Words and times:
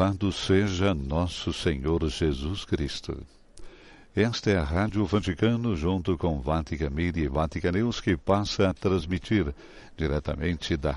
Louvado 0.00 0.32
seja 0.32 0.94
nosso 0.94 1.52
Senhor 1.52 2.08
Jesus 2.08 2.64
Cristo. 2.64 3.22
Esta 4.16 4.50
é 4.50 4.56
a 4.56 4.64
Rádio 4.64 5.04
Vaticano, 5.04 5.76
junto 5.76 6.16
com 6.16 6.40
Vatican 6.40 6.88
Media 6.88 7.22
e 7.22 7.28
Vatican 7.28 7.72
News, 7.72 8.00
que 8.00 8.16
passa 8.16 8.70
a 8.70 8.72
transmitir 8.72 9.54
diretamente 9.98 10.74
da 10.74 10.96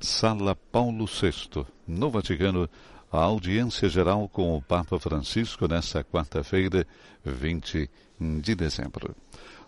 Sala 0.00 0.56
Paulo 0.56 1.04
VI, 1.04 1.66
no 1.86 2.08
Vaticano, 2.08 2.66
a 3.12 3.18
audiência 3.18 3.90
geral 3.90 4.26
com 4.26 4.56
o 4.56 4.62
Papa 4.62 4.98
Francisco 4.98 5.68
nesta 5.68 6.02
quarta-feira, 6.02 6.86
20 7.22 7.90
de 8.40 8.54
dezembro. 8.54 9.14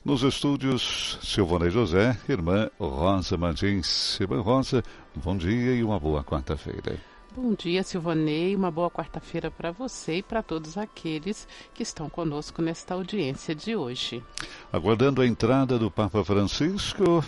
Nos 0.03 0.23
estúdios, 0.23 1.19
Silvana 1.23 1.69
José, 1.69 2.19
irmã 2.27 2.71
Rosa 2.81 3.37
Martins. 3.37 4.19
Irmã 4.19 4.41
Rosa, 4.41 4.83
bom 5.15 5.37
dia 5.37 5.75
e 5.75 5.85
uma 5.85 6.01
boa 6.01 6.25
quarta-feira. 6.25 6.99
Bom 7.41 7.55
dia, 7.55 7.85
Silvanei. 7.85 8.57
Uma 8.57 8.69
boa 8.69 8.91
quarta-feira 8.91 9.49
para 9.49 9.71
você 9.71 10.17
e 10.17 10.23
para 10.25 10.43
todos 10.43 10.77
aqueles 10.77 11.47
que 11.73 11.85
estão 11.85 12.11
conosco 12.11 12.61
nesta 12.61 12.95
audiência 12.95 13.55
de 13.55 13.77
hoje. 13.77 14.25
Aguardando 14.73 15.23
a 15.23 15.27
entrada 15.27 15.79
do 15.79 15.89
Papa 15.89 16.25
Francisco, 16.25 17.25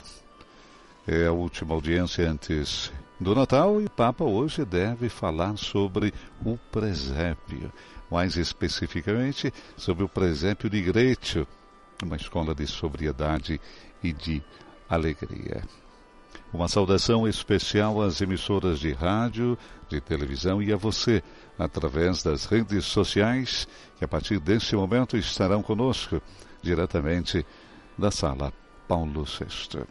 é 1.07 1.27
a 1.27 1.33
última 1.33 1.75
audiência 1.75 2.29
antes 2.29 2.93
do 3.21 3.37
Natal 3.37 3.81
e 3.81 3.85
o 3.85 3.91
Papa 3.91 4.25
hoje 4.25 4.65
deve 4.65 5.09
falar 5.09 5.57
sobre 5.57 6.13
o 6.45 6.59
presépio, 6.73 7.73
mais 8.11 8.37
especificamente 8.37 9.55
sobre 9.77 10.03
o 10.03 10.09
presépio 10.09 10.69
de 10.69 10.83
Grécio 10.83 11.47
uma 12.03 12.17
escola 12.17 12.53
de 12.53 12.67
sobriedade 12.67 13.61
e 14.03 14.13
de 14.13 14.43
alegria. 14.89 15.63
Uma 16.53 16.67
saudação 16.67 17.29
especial 17.29 18.03
às 18.03 18.21
emissoras 18.21 18.81
de 18.81 18.93
rádio, 18.93 19.57
de 19.89 20.01
televisão 20.01 20.61
e 20.61 20.73
a 20.73 20.77
você, 20.77 21.23
através 21.59 22.23
das 22.23 22.45
redes 22.47 22.87
sociais, 22.87 23.69
que 23.99 24.05
a 24.05 24.09
partir 24.09 24.41
desse 24.41 24.75
momento 24.75 25.17
estarão 25.17 25.63
conosco, 25.63 26.21
diretamente 26.61 27.47
da 27.97 28.11
sala 28.11 28.53
Paulo 28.89 29.25
VI. 29.25 29.85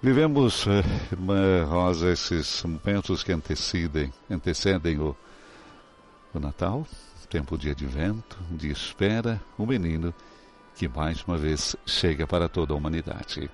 Vivemos, 0.00 0.66
eh, 0.66 0.82
irmã 1.12 1.64
Rosa, 1.64 2.10
esses 2.10 2.62
momentos 2.62 3.22
que 3.22 3.32
antecedem, 3.32 4.12
antecedem 4.30 4.98
o, 5.00 5.14
o 6.32 6.38
Natal, 6.38 6.86
tempo 7.28 7.58
de 7.58 7.70
advento, 7.70 8.38
de 8.50 8.70
espera, 8.70 9.40
o 9.58 9.66
menino 9.66 10.14
que 10.76 10.88
mais 10.88 11.22
uma 11.24 11.36
vez 11.36 11.74
chega 11.84 12.26
para 12.26 12.48
toda 12.48 12.72
a 12.72 12.76
humanidade. 12.76 13.50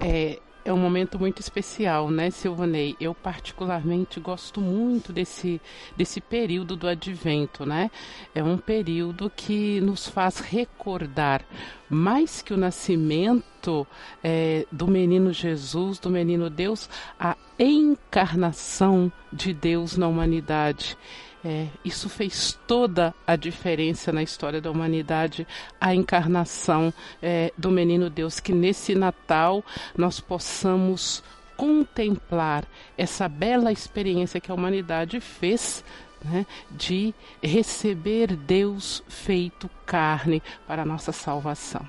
É, 0.00 0.38
é 0.68 0.72
um 0.72 0.76
momento 0.76 1.18
muito 1.18 1.40
especial, 1.40 2.10
né, 2.10 2.30
Silvanei? 2.30 2.94
Eu 3.00 3.14
particularmente 3.14 4.20
gosto 4.20 4.60
muito 4.60 5.12
desse, 5.14 5.60
desse 5.96 6.20
período 6.20 6.76
do 6.76 6.86
advento, 6.86 7.64
né? 7.64 7.90
É 8.34 8.42
um 8.42 8.58
período 8.58 9.32
que 9.34 9.80
nos 9.80 10.06
faz 10.06 10.40
recordar 10.40 11.42
mais 11.88 12.42
que 12.42 12.52
o 12.52 12.56
nascimento 12.56 13.86
é, 14.22 14.66
do 14.70 14.86
menino 14.86 15.32
Jesus, 15.32 15.98
do 15.98 16.10
menino 16.10 16.50
Deus, 16.50 16.88
a 17.18 17.34
encarnação 17.58 19.10
de 19.32 19.54
Deus 19.54 19.96
na 19.96 20.06
humanidade. 20.06 20.98
É, 21.44 21.68
isso 21.84 22.08
fez 22.08 22.58
toda 22.66 23.14
a 23.26 23.36
diferença 23.36 24.12
na 24.12 24.22
história 24.22 24.60
da 24.60 24.70
humanidade, 24.70 25.46
a 25.80 25.94
encarnação 25.94 26.92
é, 27.22 27.52
do 27.56 27.70
menino 27.70 28.10
Deus, 28.10 28.40
que 28.40 28.52
nesse 28.52 28.94
Natal 28.94 29.64
nós 29.96 30.18
possamos 30.18 31.22
contemplar 31.56 32.64
essa 32.96 33.28
bela 33.28 33.72
experiência 33.72 34.40
que 34.40 34.50
a 34.50 34.54
humanidade 34.54 35.20
fez 35.20 35.84
né, 36.24 36.46
de 36.70 37.14
receber 37.42 38.34
Deus 38.34 39.02
feito 39.08 39.70
carne 39.86 40.42
para 40.66 40.82
a 40.82 40.86
nossa 40.86 41.12
salvação. 41.12 41.88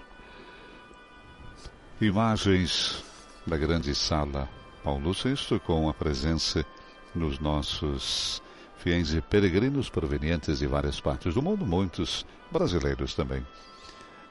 Imagens 2.00 3.04
da 3.46 3.58
grande 3.58 3.94
sala 3.94 4.48
Paulo 4.84 5.12
VI 5.14 5.60
com 5.60 5.90
a 5.90 5.94
presença 5.94 6.66
dos 7.14 7.40
nossos 7.40 8.42
fiéis 8.80 9.14
e 9.14 9.22
peregrinos 9.22 9.90
provenientes 9.90 10.60
de 10.60 10.68
várias 10.68 11.02
partes 11.02 11.34
do 11.34 11.42
mundo, 11.42 11.66
muitos 11.66 12.26
brasileiros 12.50 13.14
também, 13.14 13.46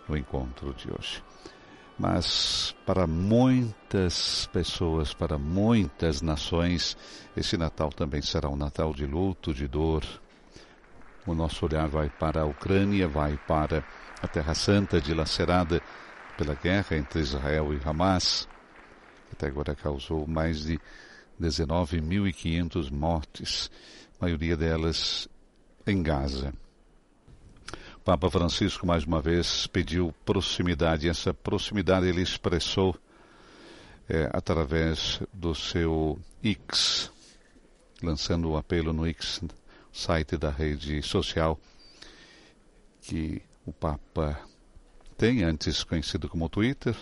no 0.09 0.17
encontro 0.17 0.73
de 0.73 0.91
hoje. 0.91 1.23
Mas 1.99 2.75
para 2.87 3.07
muitas 3.07 4.47
pessoas, 4.47 5.13
para 5.13 5.37
muitas 5.37 6.23
nações, 6.23 6.97
esse 7.37 7.59
Natal 7.59 7.91
também 7.91 8.23
será 8.23 8.49
um 8.49 8.57
Natal 8.57 8.95
de 8.95 9.05
luto, 9.05 9.53
de 9.53 9.69
dor. 9.69 10.03
O 11.27 11.35
nosso 11.35 11.67
olhar 11.67 11.87
vai 11.87 12.09
para 12.09 12.41
a 12.41 12.47
Ucrânia, 12.47 13.07
vai 13.07 13.37
para 13.37 13.85
a 14.23 14.27
Terra 14.27 14.55
Santa, 14.55 14.99
dilacerada 14.99 15.83
pela 16.39 16.55
guerra 16.55 16.97
entre 16.97 17.21
Israel 17.21 17.75
e 17.75 17.81
Hamas, 17.87 18.49
que 19.29 19.35
até 19.35 19.49
agora 19.49 19.75
causou 19.75 20.27
mais 20.27 20.63
de 20.63 20.81
19.500 21.39 22.91
mortes 22.91 23.71
maioria 24.21 24.57
delas 24.57 25.29
em 25.87 26.03
Gaza. 26.03 26.53
O 27.97 28.01
Papa 28.01 28.31
Francisco, 28.31 28.87
mais 28.87 29.05
uma 29.05 29.21
vez, 29.21 29.67
pediu 29.67 30.15
proximidade. 30.25 31.09
Essa 31.09 31.33
proximidade 31.33 32.07
ele 32.07 32.23
expressou 32.23 32.97
é, 34.09 34.29
através 34.33 35.21
do 35.33 35.55
seu 35.55 36.19
X, 36.43 37.13
lançando 38.03 38.51
o 38.51 38.57
apelo 38.57 38.93
no 38.93 39.07
X, 39.07 39.43
site 39.93 40.37
da 40.37 40.51
rede 40.51 41.03
social, 41.03 41.59
que 43.03 43.43
o 43.67 43.73
Papa 43.73 44.41
tem, 45.17 45.43
antes 45.43 45.85
conhecido 45.85 46.29
como 46.29 46.49
Twitter, 46.49 46.97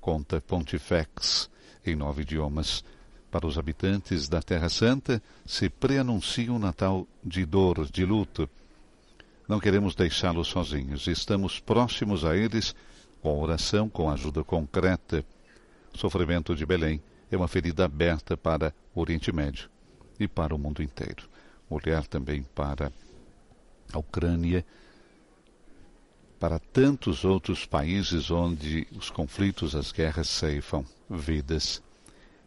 conta 0.00 0.40
Pontifex 0.40 1.50
em 1.84 1.94
nove 1.96 2.22
idiomas 2.22 2.84
para 3.30 3.46
os 3.46 3.56
habitantes 3.56 4.28
da 4.28 4.42
Terra 4.42 4.68
Santa 4.68 5.22
se 5.46 5.68
preanuncia 5.68 6.52
um 6.52 6.58
Natal 6.58 7.06
de 7.22 7.44
dor, 7.46 7.88
de 7.90 8.04
luto. 8.04 8.48
Não 9.48 9.60
queremos 9.60 9.94
deixá-los 9.94 10.48
sozinhos. 10.48 11.06
Estamos 11.06 11.60
próximos 11.60 12.24
a 12.24 12.36
eles 12.36 12.74
com 13.22 13.40
oração, 13.40 13.88
com 13.88 14.10
ajuda 14.10 14.42
concreta. 14.42 15.24
O 15.94 15.98
sofrimento 15.98 16.54
de 16.54 16.66
Belém 16.66 17.00
é 17.30 17.36
uma 17.36 17.48
ferida 17.48 17.84
aberta 17.84 18.36
para 18.36 18.74
o 18.94 19.00
Oriente 19.00 19.32
Médio 19.32 19.70
e 20.18 20.26
para 20.26 20.54
o 20.54 20.58
mundo 20.58 20.82
inteiro. 20.82 21.28
Olhar 21.68 22.06
também 22.06 22.42
para 22.42 22.92
a 23.92 23.98
Ucrânia, 23.98 24.64
para 26.38 26.58
tantos 26.58 27.24
outros 27.24 27.64
países 27.64 28.30
onde 28.30 28.86
os 28.96 29.10
conflitos, 29.10 29.76
as 29.76 29.92
guerras 29.92 30.28
ceifam 30.28 30.84
vidas 31.08 31.82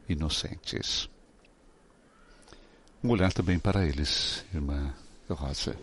inocentes. 0.07 1.09
Um 3.03 3.09
olhar 3.09 3.33
também 3.33 3.59
para 3.59 3.85
eles, 3.85 4.45
irmã 4.53 4.94
Rosa. 5.29 5.75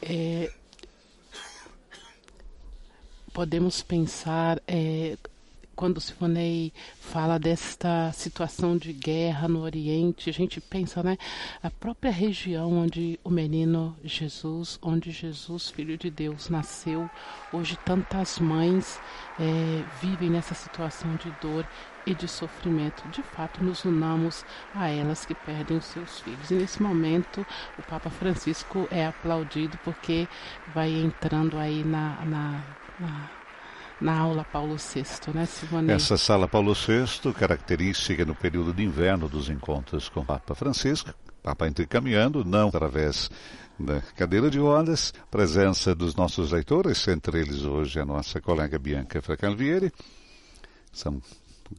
É, 0.00 0.52
podemos 3.32 3.82
pensar 3.82 4.60
é, 4.66 5.16
quando 5.74 6.00
Sifonei 6.00 6.72
fala 7.00 7.38
desta 7.38 8.12
situação 8.12 8.76
de 8.76 8.92
guerra 8.92 9.48
no 9.48 9.62
Oriente, 9.62 10.30
a 10.30 10.32
gente 10.32 10.60
pensa, 10.60 11.02
né, 11.02 11.16
a 11.62 11.70
própria 11.70 12.10
região 12.12 12.72
onde 12.72 13.18
o 13.24 13.30
menino 13.30 13.96
Jesus, 14.04 14.78
onde 14.82 15.10
Jesus, 15.10 15.70
filho 15.70 15.96
de 15.96 16.10
Deus, 16.10 16.48
nasceu, 16.48 17.08
hoje 17.52 17.78
tantas 17.84 18.38
mães 18.38 18.98
é, 19.40 19.84
vivem 20.00 20.30
nessa 20.30 20.54
situação 20.54 21.16
de 21.16 21.30
dor 21.40 21.66
e 22.06 22.14
de 22.14 22.28
sofrimento. 22.28 23.06
De 23.08 23.22
fato, 23.22 23.62
nos 23.62 23.84
unamos 23.84 24.44
a 24.74 24.88
elas 24.88 25.24
que 25.24 25.34
perdem 25.34 25.76
os 25.76 25.84
seus 25.84 26.20
filhos. 26.20 26.50
E 26.50 26.54
nesse 26.54 26.82
momento, 26.82 27.46
o 27.78 27.82
Papa 27.82 28.10
Francisco 28.10 28.88
é 28.90 29.06
aplaudido 29.06 29.78
porque 29.84 30.28
vai 30.74 30.90
entrando 30.90 31.58
aí 31.58 31.84
na, 31.84 32.24
na, 32.24 32.62
na 32.98 33.30
na 34.00 34.18
aula 34.18 34.44
Paulo 34.44 34.76
VI, 34.76 35.32
né, 35.32 35.46
Silvane? 35.46 35.92
Essa 35.92 36.18
sala 36.18 36.48
Paulo 36.48 36.74
VI, 36.74 37.32
característica 37.32 38.24
no 38.24 38.34
período 38.34 38.72
de 38.72 38.82
inverno 38.82 39.28
dos 39.28 39.48
encontros 39.48 40.08
com 40.08 40.20
o 40.20 40.24
Papa 40.24 40.56
Francisco, 40.56 41.14
Papa 41.40 41.66
caminhando, 41.88 42.44
não 42.44 42.68
através 42.68 43.30
da 43.78 44.00
cadeira 44.16 44.50
de 44.50 44.58
rodas, 44.58 45.12
presença 45.30 45.94
dos 45.94 46.14
nossos 46.14 46.52
leitores, 46.52 47.06
entre 47.08 47.40
eles 47.40 47.62
hoje 47.62 48.00
a 48.00 48.04
nossa 48.04 48.40
colega 48.40 48.78
Bianca 48.78 49.22
Fracalvieri, 49.22 49.92
são 50.92 51.22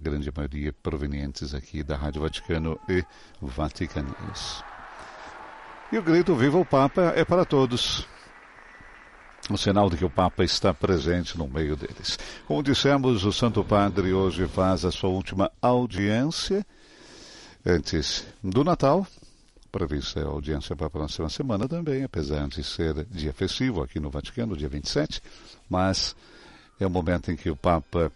grande 0.01 0.31
maioria 0.35 0.73
provenientes 0.73 1.53
aqui 1.53 1.83
da 1.83 1.95
Rádio 1.95 2.21
Vaticano 2.21 2.79
e 2.89 3.03
Vaticanews. 3.41 4.63
E 5.91 5.97
o 5.97 6.03
grito 6.03 6.35
Viva 6.35 6.57
o 6.57 6.65
Papa 6.65 7.13
é 7.15 7.23
para 7.23 7.45
todos. 7.45 8.07
Um 9.49 9.57
sinal 9.57 9.89
de 9.89 9.97
que 9.97 10.05
o 10.05 10.09
Papa 10.09 10.43
está 10.43 10.73
presente 10.73 11.37
no 11.37 11.47
meio 11.47 11.75
deles. 11.75 12.17
Como 12.47 12.63
dissemos, 12.63 13.25
o 13.25 13.31
Santo 13.33 13.63
Padre 13.63 14.13
hoje 14.13 14.47
faz 14.47 14.85
a 14.85 14.91
sua 14.91 15.09
última 15.09 15.51
audiência 15.61 16.65
Antes 17.65 18.27
do 18.43 18.61
Natal, 18.61 19.07
prevista 19.71 20.19
a 20.19 20.25
audiência 20.27 20.75
para 20.75 20.87
a 20.87 20.89
próxima 20.89 21.29
semana 21.29 21.65
também, 21.65 22.03
apesar 22.03 22.45
de 22.49 22.61
ser 22.61 23.05
dia 23.05 23.31
festivo 23.31 23.81
aqui 23.81 24.01
no 24.01 24.09
Vaticano, 24.09 24.57
dia 24.57 24.67
27, 24.67 25.21
mas 25.69 26.13
é 26.77 26.85
o 26.85 26.89
momento 26.89 27.31
em 27.31 27.37
que 27.37 27.49
o 27.49 27.55
Papa 27.55 28.11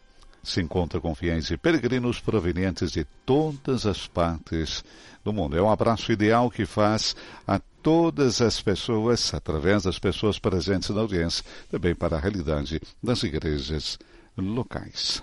se 0.48 0.62
encontra 0.62 1.02
com 1.02 1.14
fiéis 1.14 1.52
e 1.52 1.58
peregrinos 1.58 2.22
provenientes 2.22 2.92
de 2.92 3.04
todas 3.26 3.86
as 3.86 4.08
partes 4.08 4.84
do 5.24 5.34
mundo. 5.34 5.58
É 5.58 5.62
um 5.62 5.70
abraço 5.70 6.10
ideal 6.10 6.50
que 6.50 6.66
faz 6.66 7.18
a 7.46 7.60
todas 7.84 8.42
as 8.42 8.62
pessoas, 8.62 9.34
através 9.34 9.84
das 9.84 10.00
pessoas 10.00 10.40
presentes 10.40 10.90
na 10.90 11.02
audiência, 11.02 11.44
também 11.70 11.94
para 11.94 12.16
a 12.16 12.20
realidade 12.20 12.82
das 13.04 13.24
igrejas 13.24 14.00
locais. 14.38 15.22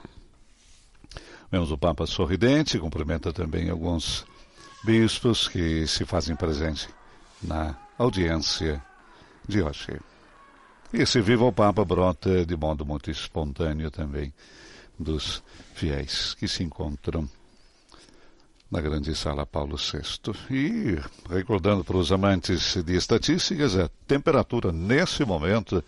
Vemos 1.51 1.71
o 1.71 1.79
Papa 1.79 2.07
sorridente, 2.07 2.79
cumprimenta 2.79 3.33
também 3.33 3.71
alguns 3.71 4.27
bispos 4.85 5.49
que 5.49 5.87
se 5.87 6.05
fazem 6.05 6.37
presente 6.37 6.87
na 7.43 7.75
audiência 7.97 8.83
de 9.49 9.63
hoje. 9.63 9.99
Esse 10.93 11.23
Viva 11.23 11.45
o 11.45 11.53
Papa 11.53 11.83
brota 11.83 12.45
de 12.45 12.57
modo 12.57 12.85
muito 12.85 13.11
espontâneo 13.11 13.91
também 13.91 14.31
dos 14.99 15.43
fiéis 15.75 16.35
que 16.35 16.47
se 16.47 16.63
encontram 16.63 17.29
na 18.71 18.81
grande 18.81 19.15
sala 19.15 19.47
Paulo 19.47 19.77
VI. 19.77 20.33
E, 20.51 20.99
recordando 21.33 21.85
para 21.85 21.97
os 21.97 22.11
amantes 22.11 22.77
de 22.83 22.97
estatísticas, 22.97 23.77
a 23.77 23.89
temperatura 24.07 24.73
nesse 24.73 25.25
momento 25.25 25.83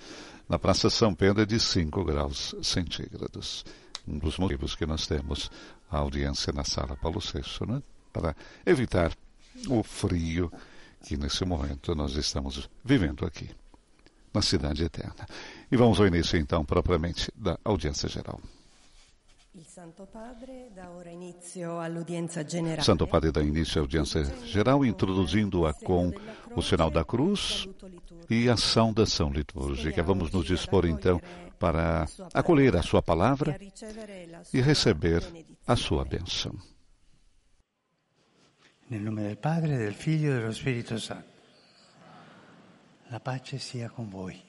na 0.49 0.59
Praça 0.59 0.89
São 0.89 1.15
Pedro 1.15 1.43
é 1.43 1.47
de 1.47 1.59
5 1.59 2.05
graus 2.05 2.55
centígrados. 2.63 3.65
Um 4.07 4.19
dos 4.19 4.39
motivos 4.39 4.77
que 4.77 4.87
nós 4.87 5.07
temos 5.07 5.51
a 5.91 5.99
audiência 5.99 6.53
na 6.53 6.63
sala 6.65 6.97
Paulo 6.97 7.19
VI, 7.21 7.67
né? 7.67 7.83
para 8.13 8.37
evitar 8.65 9.13
o 9.69 9.83
frio 9.83 10.53
que 11.03 11.17
nesse 11.17 11.45
momento 11.45 11.95
nós 11.95 12.15
estamos 12.15 12.69
vivendo 12.85 13.25
aqui, 13.27 13.51
na 14.33 14.43
Cidade 14.43 14.85
Eterna. 14.85 15.27
E 15.71 15.77
vamos 15.77 16.01
ao 16.01 16.07
início, 16.07 16.39
então, 16.39 16.65
propriamente 16.65 17.33
da 17.37 17.59
audiência 17.65 18.09
geral. 18.09 18.41
Santo 19.65 20.07
Padre 20.07 20.71
dá 23.33 23.43
início 23.43 23.81
à 23.81 23.83
audiência 23.83 24.25
geral, 24.45 24.85
introduzindo-a 24.85 25.73
com 25.73 26.13
o 26.55 26.63
sinal 26.63 26.91
da 26.91 27.05
cruz 27.05 27.67
e 28.29 28.49
a 28.49 28.57
saudação 28.57 29.31
litúrgica. 29.31 30.03
Vamos 30.03 30.31
nos 30.31 30.45
dispor 30.45 30.85
então 30.87 31.21
para 31.59 32.07
acolher 32.35 32.77
a 32.77 32.83
sua 32.83 33.03
palavra 33.03 33.59
e 34.53 34.61
receber 34.61 35.23
a 35.67 35.75
sua 35.75 36.05
bênção. 36.05 36.55
Nel 38.89 39.01
nome 39.01 39.23
del 39.23 39.37
Padre, 39.37 39.79
del 39.79 39.95
Figlio 39.95 40.33
e 40.33 40.39
dello 40.39 40.53
Spirito 40.53 40.99
Santo. 41.01 41.35
La 43.11 43.21
pace 43.21 43.59
sia 43.59 43.89
con 43.89 44.09
voi. 44.09 44.46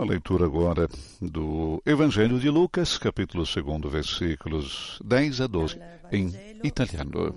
A 0.00 0.04
leitura 0.04 0.44
agora 0.44 0.86
do 1.20 1.82
Evangelho 1.84 2.38
de 2.38 2.48
Lucas, 2.48 2.98
capítulo 2.98 3.42
2, 3.42 3.90
versículos 3.90 4.96
10 5.04 5.42
a 5.42 5.46
12, 5.48 5.80
em 6.12 6.30
italiano. 6.62 7.34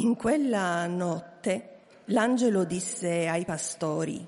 In 0.00 0.16
quella 0.16 0.86
notte 0.86 1.80
l'angelo 2.06 2.64
disse 2.64 3.28
ai 3.28 3.44
pastori, 3.44 4.26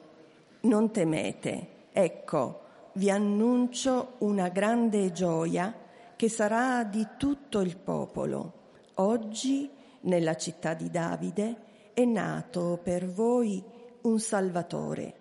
non 0.64 0.90
temete, 0.90 1.88
ecco, 1.90 2.60
vi 2.96 3.10
annuncio 3.10 4.16
una 4.18 4.50
grande 4.50 5.10
gioia 5.10 5.74
che 6.16 6.28
sarà 6.28 6.84
di 6.84 7.06
tutto 7.16 7.60
il 7.60 7.78
popolo. 7.78 8.52
Oggi, 8.96 9.70
nella 10.02 10.36
città 10.36 10.74
di 10.74 10.90
Davide, 10.90 11.92
è 11.94 12.04
nato 12.04 12.78
per 12.82 13.10
voi 13.10 13.64
un 14.02 14.18
Salvatore 14.20 15.19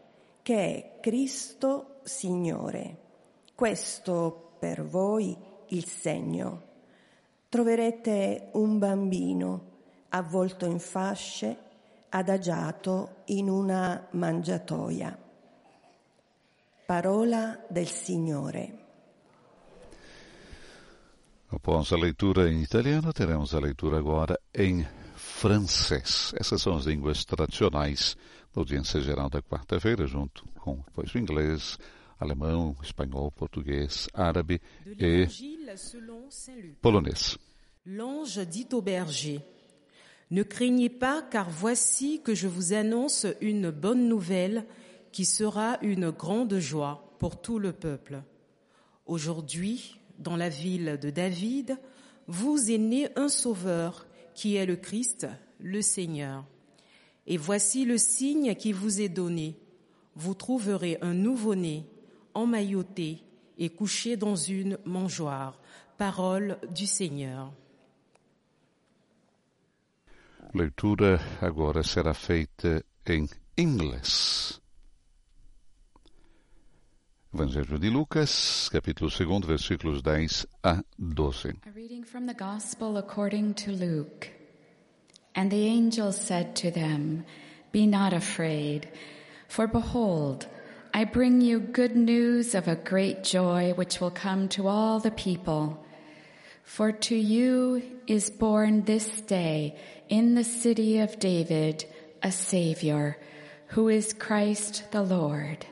che 0.49 0.55
è 0.55 0.99
Cristo 0.99 1.99
Signore. 2.01 2.97
Questo 3.53 4.55
per 4.57 4.83
voi 4.83 5.37
il 5.67 5.85
segno. 5.85 6.63
Troverete 7.47 8.49
un 8.53 8.79
bambino 8.79 9.67
avvolto 10.09 10.65
in 10.65 10.79
fasce, 10.79 11.55
adagiato 12.09 13.17
in 13.25 13.47
una 13.47 14.07
mangiatoia. 14.13 15.15
Parola 16.83 17.63
del 17.69 17.87
Signore. 17.87 18.77
Após 21.51 21.91
a 21.91 21.95
leitura 21.95 22.49
em 22.49 22.63
italiano, 22.63 23.11
teremos 23.11 23.53
a 23.53 23.59
leitura 23.59 23.99
agora 23.99 24.39
em 24.51 24.83
francês. 25.13 26.33
Essas 26.39 26.63
são 26.63 26.75
as 26.75 26.85
línguas 26.85 27.23
tradicionais 27.23 28.17
da 28.53 28.61
audiência 28.61 28.99
geral 29.01 29.29
da 29.29 29.41
quarta-feira, 29.41 30.05
junto 30.05 30.45
com 30.59 30.77
depois, 30.87 31.13
o 31.13 31.17
inglês, 31.17 31.77
alemão, 32.19 32.75
espanhol, 32.81 33.31
português, 33.31 34.07
árabe 34.13 34.61
e 34.99 35.27
polonês. 36.81 37.37
L'ange 37.85 38.45
dit 38.45 38.67
au 38.73 38.81
berger, 38.81 39.41
Ne 40.31 40.43
craignez 40.43 40.89
pas, 40.89 41.23
car 41.23 41.49
voici 41.49 42.21
que 42.21 42.35
je 42.35 42.47
vous 42.47 42.73
annonce 42.73 43.25
une 43.41 43.71
bonne 43.71 44.07
nouvelle 44.07 44.65
qui 45.11 45.25
sera 45.25 45.79
une 45.81 46.11
grande 46.11 46.59
joie 46.59 47.15
pour 47.17 47.41
tout 47.41 47.57
le 47.57 47.73
peuple. 47.73 48.21
Aujourd'hui, 49.07 49.99
dans 50.19 50.35
la 50.35 50.49
ville 50.49 50.99
de 51.01 51.09
David, 51.09 51.79
vous 52.27 52.69
est 52.69 52.77
né 52.77 53.09
un 53.15 53.27
sauveur 53.27 54.05
qui 54.35 54.55
est 54.55 54.67
le 54.67 54.75
Christ, 54.75 55.27
le 55.59 55.81
Seigneur. 55.81 56.45
Et 57.29 57.37
voici 57.37 57.85
le 57.85 57.97
signe 57.97 58.55
qui 58.55 58.73
vous 58.73 59.01
est 59.01 59.07
donné. 59.07 59.55
Vous 60.15 60.33
trouverez 60.33 60.97
un 61.01 61.13
nouveau-né, 61.13 61.85
emmailloté 62.33 63.23
et 63.59 63.69
couché 63.69 64.17
dans 64.17 64.35
une 64.35 64.79
mangeoire. 64.83 65.59
Parole 65.97 66.57
du 66.73 66.87
Seigneur. 66.87 67.53
Leitura 70.53 71.19
agora 71.41 71.83
será 71.83 72.15
feita 72.15 72.81
em 73.05 73.27
inglês. 73.55 74.59
Evangelho 77.31 77.77
de 77.77 77.89
Lucas, 77.89 78.67
capítulo 78.71 79.11
2, 79.11 79.45
versículos 79.45 80.01
10 80.01 80.47
a 80.63 80.81
12. 80.97 81.53
A 81.67 81.69
reading 81.75 82.03
from 82.03 82.25
the 82.25 82.33
Gospel 82.33 82.97
according 82.97 83.53
to 83.53 83.69
Luke. 83.71 84.38
And 85.35 85.51
the 85.51 85.67
angel 85.67 86.11
said 86.11 86.55
to 86.57 86.71
them, 86.71 87.25
Be 87.71 87.85
not 87.85 88.13
afraid, 88.13 88.89
for 89.47 89.67
behold, 89.67 90.47
I 90.93 91.03
bring 91.05 91.41
you 91.41 91.59
good 91.59 91.95
news 91.95 92.55
of 92.55 92.67
a 92.67 92.75
great 92.75 93.23
joy 93.23 93.73
which 93.75 94.01
will 94.01 94.11
come 94.11 94.49
to 94.49 94.67
all 94.67 94.99
the 94.99 95.11
people. 95.11 95.85
For 96.63 96.91
to 96.91 97.15
you 97.15 97.81
is 98.07 98.29
born 98.29 98.83
this 98.83 99.21
day 99.21 99.77
in 100.07 100.35
the 100.35 100.43
city 100.43 100.99
of 100.99 101.19
David 101.19 101.85
a 102.21 102.31
Savior, 102.31 103.17
who 103.67 103.87
is 103.89 104.13
Christ 104.13 104.91
the 104.91 105.01
Lord. 105.03 105.65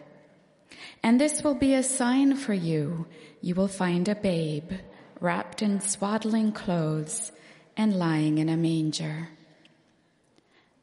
And 1.03 1.19
this 1.19 1.43
will 1.43 1.55
be 1.55 1.73
a 1.73 1.83
sign 1.83 2.35
for 2.35 2.53
you. 2.53 3.07
You 3.41 3.55
will 3.55 3.67
find 3.67 4.07
a 4.07 4.15
babe 4.15 4.71
wrapped 5.19 5.61
in 5.61 5.81
swaddling 5.81 6.51
clothes 6.51 7.31
and 7.75 7.95
lying 7.95 8.37
in 8.37 8.49
a 8.49 8.57
manger. 8.57 9.29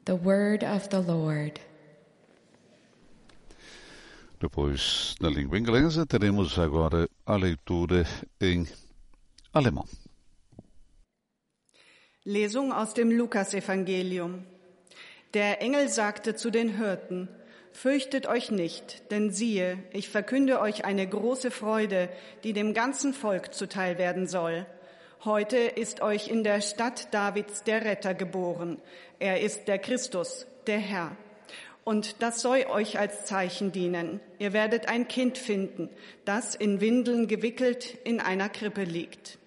The 0.05 0.13
word 0.13 0.63
of 0.63 0.89
the 0.91 1.01
Lord. 1.01 1.59
Depois, 4.39 5.15
na 5.19 5.29
língua 5.29 5.57
inglesa, 5.57 6.05
teremos 6.05 6.59
agora 6.59 7.09
a 7.25 7.35
leitura 7.35 8.05
em 8.39 8.67
alemão. 9.51 9.87
Lesung 12.23 12.71
aus 12.71 12.93
dem 12.93 13.09
Lukasevangelium. 13.09 14.43
Der 15.33 15.59
Engel 15.59 15.89
sagte 15.89 16.35
zu 16.35 16.51
den 16.51 16.77
Hirten, 16.77 17.27
Fürchtet 17.71 18.27
euch 18.27 18.51
nicht, 18.51 19.09
denn 19.09 19.31
siehe, 19.31 19.83
ich 19.91 20.09
verkünde 20.09 20.59
euch 20.59 20.85
eine 20.85 21.07
große 21.07 21.49
Freude, 21.49 22.09
die 22.43 22.53
dem 22.53 22.75
ganzen 22.75 23.11
Volk 23.15 23.55
zuteil 23.55 23.97
werden 23.97 24.27
soll. 24.27 24.67
Heute 25.23 25.57
ist 25.57 26.01
euch 26.01 26.27
in 26.27 26.43
der 26.43 26.61
Stadt 26.61 27.13
Davids 27.13 27.63
der 27.63 27.83
Retter 27.83 28.13
geboren. 28.13 28.79
Er 29.19 29.41
ist 29.41 29.67
der 29.67 29.79
Christus, 29.79 30.45
der 30.67 30.79
Herr. 30.79 31.15
Und 31.83 32.21
das 32.21 32.41
soll 32.41 32.65
euch 32.67 32.99
als 32.99 33.25
Zeichen 33.25 33.71
dienen. 33.71 34.19
Ihr 34.39 34.53
werdet 34.53 34.87
ein 34.87 35.07
Kind 35.07 35.37
finden, 35.37 35.89
das 36.25 36.55
in 36.55 36.81
Windeln 36.81 37.27
gewickelt 37.27 37.97
in 38.03 38.19
einer 38.19 38.49
Krippe 38.49 38.83
liegt. 38.83 39.37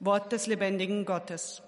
Wort 0.00 0.32
des 0.32 0.46
lebendigen 0.46 1.04
Gottes. 1.04 1.62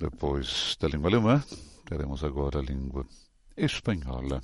Depois 0.00 0.76
da 0.80 0.88
língua 0.88 1.10
alemã, 1.10 1.44
teremos 1.86 2.24
agora 2.24 2.58
a 2.58 2.62
língua 2.62 3.06
espanhola. 3.56 4.42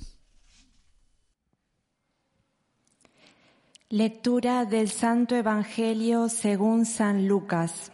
Lectura 3.91 4.65
del 4.65 4.91
Santo 4.91 5.35
Evangelio 5.35 6.29
según 6.29 6.85
San 6.85 7.27
Lucas. 7.27 7.91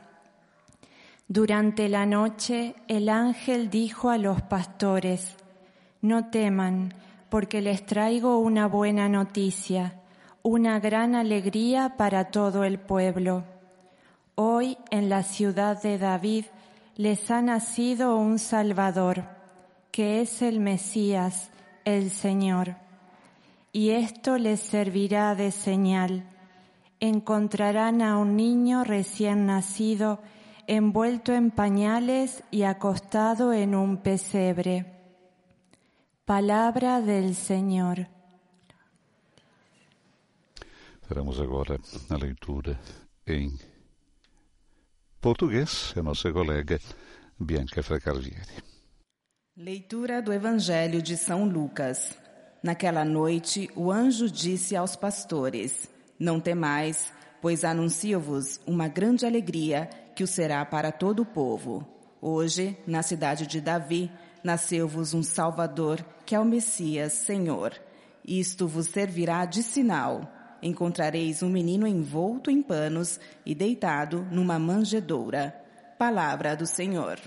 Durante 1.30 1.88
la 1.88 2.06
noche 2.06 2.76
el 2.90 3.08
ángel 3.08 3.70
dijo 3.70 4.10
a 4.10 4.18
los 4.18 4.42
pastores, 4.42 5.38
no 6.02 6.30
teman, 6.30 6.94
porque 7.30 7.62
les 7.62 7.86
traigo 7.86 8.40
una 8.40 8.68
buena 8.68 9.08
noticia, 9.08 10.02
una 10.44 10.82
gran 10.82 11.16
alegría 11.16 11.96
para 11.96 12.26
todo 12.26 12.66
el 12.66 12.78
pueblo. 12.78 13.46
Hoy 14.36 14.78
en 14.92 15.08
la 15.08 15.24
ciudad 15.24 15.82
de 15.82 15.98
David 15.98 16.44
les 16.98 17.32
ha 17.32 17.42
nacido 17.42 18.18
un 18.18 18.38
Salvador, 18.38 19.24
que 19.92 20.20
es 20.20 20.42
el 20.42 20.60
Mesías, 20.60 21.52
el 21.86 22.12
Señor 22.12 22.84
y 23.76 23.90
esto 23.90 24.38
les 24.38 24.62
servirá 24.62 25.36
de 25.36 25.52
señal. 25.52 26.24
Encontrarán 27.02 28.02
a 28.02 28.18
un 28.18 28.38
niño 28.38 28.86
recién 28.86 29.48
nacido 29.48 30.22
envuelto 30.66 31.34
en 31.34 31.52
pañales 31.52 32.42
y 32.52 32.64
acostado 32.64 33.52
en 33.52 33.76
un 33.76 33.98
pesebre. 33.98 34.86
Palabra 36.24 37.02
del 37.02 37.36
Senhor. 37.36 38.08
Faremos 41.10 41.42
agora 41.42 41.78
a 42.10 42.18
leitura 42.18 42.80
em 43.28 43.60
português, 45.20 45.94
a 45.98 46.02
nossa 46.02 46.32
colega 46.32 46.80
Bianca 47.38 47.84
Fracarvieri. 47.84 48.56
Leitura 49.58 50.22
do 50.22 50.32
Evangelho 50.32 51.02
de 51.02 51.18
São 51.18 51.44
Lucas. 51.44 52.24
Naquela 52.66 53.06
noite, 53.06 53.70
o 53.76 53.92
anjo 53.92 54.28
disse 54.28 54.76
aos 54.76 54.96
pastores: 54.96 55.88
Não 56.18 56.40
temais, 56.40 57.14
pois 57.40 57.64
anuncio-vos 57.64 58.60
uma 58.66 58.88
grande 58.88 59.24
alegria 59.24 59.88
que 60.16 60.24
o 60.24 60.28
será 60.28 60.66
para 60.66 60.92
todo 60.92 61.20
o 61.20 61.26
povo. 61.28 61.88
Hoje, 62.20 62.76
na 62.88 63.04
cidade 63.04 63.46
de 63.46 63.62
Davi, 63.62 64.12
nasceu-vos 64.44 65.14
um 65.14 65.22
Salvador, 65.22 66.04
que 66.26 66.34
é 66.34 66.40
o 66.40 66.44
Messias, 66.44 67.14
Senhor. 67.14 67.80
Isto 68.28 68.68
vos 68.68 68.88
servirá 68.88 69.46
de 69.46 69.62
sinal. 69.62 70.28
Encontrareis 70.60 71.44
um 71.44 71.50
menino 71.52 71.86
envolto 71.86 72.50
em 72.50 72.64
panos 72.64 73.20
e 73.46 73.54
deitado 73.54 74.28
numa 74.32 74.58
manjedoura. 74.58 75.56
Palavra 76.00 76.56
do 76.56 76.66
Senhor. 76.66 77.20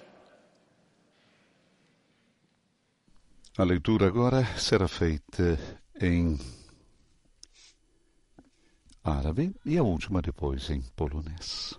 A 3.60 3.64
leitura 3.64 4.06
agora 4.06 4.44
será 4.56 4.86
feita 4.86 5.58
em 6.00 6.38
árabe 9.02 9.52
e 9.66 9.76
a 9.76 9.82
última 9.82 10.22
depois 10.22 10.70
em 10.70 10.80
polonês. 10.94 11.74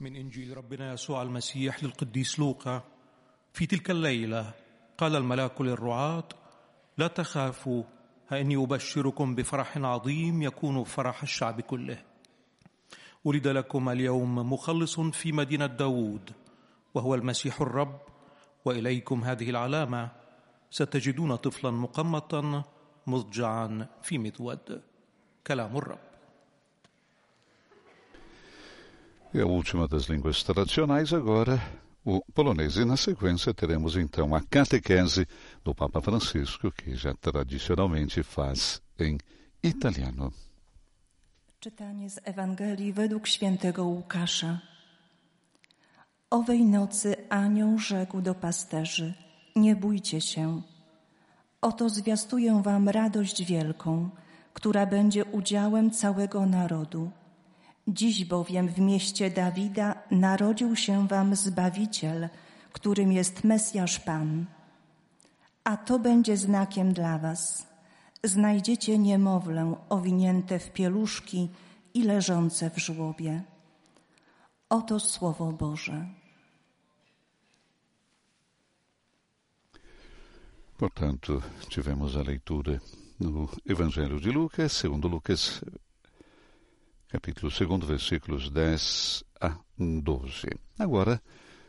من 0.00 0.16
إنجيل 0.16 0.56
ربنا 0.56 0.92
يسوع 0.92 1.22
المسيح 1.22 1.84
للقديس 1.84 2.38
لوقا. 2.38 2.82
في 3.52 3.66
تلك 3.66 3.90
الليلة 3.90 4.54
قال 4.98 5.16
الملاك 5.16 5.60
للرعاة 5.60 6.28
لا 6.98 7.06
تخافوا 7.06 7.82
إني 8.32 8.56
أبشركم 8.56 9.34
بفرح 9.34 9.78
عظيم 9.78 10.42
يكون 10.42 10.84
فرح 10.84 11.22
الشعب 11.22 11.60
كله. 11.60 12.02
ولد 13.24 13.48
لكم 13.48 13.88
اليوم 13.88 14.52
مخلص 14.52 15.00
في 15.00 15.32
مدينة 15.32 15.66
داود 15.66 16.30
وهو 16.94 17.14
المسيح 17.14 17.60
الرب 17.60 18.00
وإليكم 18.64 19.24
هذه 19.24 19.50
العلامة. 19.50 20.19
ستجدون 20.71 21.35
طفلا 21.35 21.71
مقمطا 21.71 22.63
مضجعا 23.07 23.87
في 24.03 24.17
مذود 24.17 24.81
كلام 25.47 25.77
الرب 25.77 25.99
E 29.33 29.41
a 29.41 29.45
última 29.45 29.85
das 29.85 30.05
línguas 30.05 30.41
tradicionais 30.43 31.11
agora, 31.11 31.61
o 32.05 32.21
polonês. 32.33 32.77
E 32.77 32.85
na 32.85 32.95
sequência 32.95 33.53
teremos 33.53 33.97
então 33.97 34.33
a 34.33 34.41
catequese 34.41 35.27
do 35.61 35.75
Papa 35.75 35.99
Francisco, 36.01 36.71
que 36.71 36.95
já 36.95 37.13
tradicionalmente 37.15 38.23
faz 38.23 38.81
em 38.97 39.17
italiano. 39.61 40.31
Czytanie 41.59 42.09
z 42.09 42.19
Ewangelii 42.23 42.93
według 42.93 43.27
świętego 43.27 43.83
Łukasza. 43.83 44.59
Owej 46.29 46.65
nocy 46.65 47.29
anioł 47.29 47.79
rzekł 47.79 48.21
do 48.21 48.35
pasterzy: 48.35 49.13
Nie 49.56 49.76
bójcie 49.76 50.20
się. 50.20 50.62
Oto 51.60 51.88
zwiastuję 51.88 52.62
wam 52.62 52.88
radość 52.88 53.44
wielką, 53.44 54.10
która 54.54 54.86
będzie 54.86 55.24
udziałem 55.24 55.90
całego 55.90 56.46
narodu. 56.46 57.10
Dziś 57.88 58.24
bowiem 58.24 58.68
w 58.68 58.78
mieście 58.78 59.30
Dawida 59.30 59.94
narodził 60.10 60.76
się 60.76 61.08
wam 61.08 61.36
Zbawiciel, 61.36 62.28
którym 62.72 63.12
jest 63.12 63.44
Mesjasz 63.44 64.00
Pan. 64.00 64.46
A 65.64 65.76
to 65.76 65.98
będzie 65.98 66.36
znakiem 66.36 66.92
dla 66.92 67.18
was. 67.18 67.66
Znajdziecie 68.24 68.98
niemowlę 68.98 69.74
owinięte 69.88 70.58
w 70.58 70.72
pieluszki 70.72 71.48
i 71.94 72.02
leżące 72.02 72.70
w 72.70 72.78
żłobie. 72.78 73.42
Oto 74.68 75.00
Słowo 75.00 75.52
Boże. 75.52 76.19
Portanto, 80.80 81.42
tivemos 81.68 82.16
a 82.16 82.22
leitura 82.22 82.80
no 83.18 83.50
Evangelho 83.66 84.18
de 84.18 84.30
Lucas, 84.30 84.72
segundo 84.72 85.08
Lucas, 85.08 85.62
capítulo 87.06 87.52
2, 87.52 87.84
versículos 87.84 88.48
10 88.48 89.22
a 89.42 89.58
12. 89.76 90.48
Agora 90.78 91.20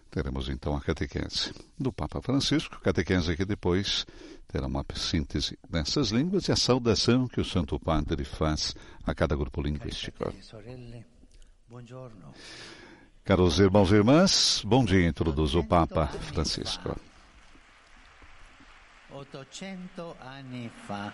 teremos 0.10 0.48
então 0.48 0.77
a 0.77 0.80
catequese 0.80 1.53
do 1.77 1.91
Papa 1.91 2.22
Francisco, 2.22 2.80
catequese 2.80 3.36
que 3.36 3.44
depois 3.44 4.06
terá 4.48 4.65
uma 4.65 4.86
síntese 4.96 5.60
dessas 5.70 6.12
línguas 6.12 6.48
e 6.48 6.53
a 6.53 6.56
saudação 6.56 7.27
que 7.27 7.41
o 7.41 7.46
Santo 7.46 7.77
Padre 7.77 8.24
faz 8.24 8.74
a 9.03 9.13
cada 9.13 9.36
grupo 9.36 9.62
linguístico. 9.62 10.34
Caros 13.25 13.60
irmãos 13.60 13.91
e 13.91 13.96
irmãs, 13.96 14.62
bom 14.65 14.86
dia, 14.86 15.06
introduz 15.06 15.53
o 15.53 15.65
Papa 15.65 16.08
Francisco. 16.08 16.96
800 19.22 20.16
anni 20.20 20.72
fa, 20.88 21.13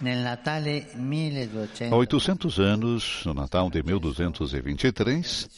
nel 0.00 0.22
Natale 0.22 0.86
1200, 0.94 1.92
Há 1.92 1.96
800 1.96 2.58
anos, 2.60 3.24
no 3.24 3.34
Natal 3.34 3.68
de 3.68 3.82
1223, 3.82 5.48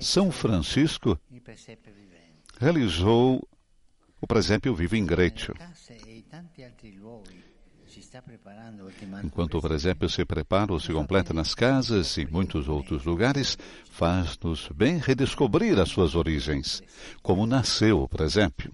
São 0.00 0.32
Francisco 0.32 1.16
realizou 2.58 3.46
o 4.20 4.26
presépio 4.26 4.74
vivo 4.74 4.96
em 4.96 5.06
Greccio. 5.06 5.54
Enquanto 9.22 9.58
o 9.58 9.62
presépio 9.62 10.08
se 10.08 10.24
prepara 10.24 10.72
ou 10.72 10.80
se 10.80 10.92
completa 10.92 11.32
nas 11.32 11.54
casas 11.54 12.16
e 12.16 12.26
muitos 12.26 12.68
outros 12.68 13.04
lugares, 13.04 13.56
faz-nos 13.90 14.68
bem 14.74 14.98
redescobrir 14.98 15.78
as 15.78 15.90
suas 15.90 16.16
origens, 16.16 16.82
como 17.22 17.46
nasceu 17.46 18.00
o 18.02 18.08
presépio. 18.08 18.72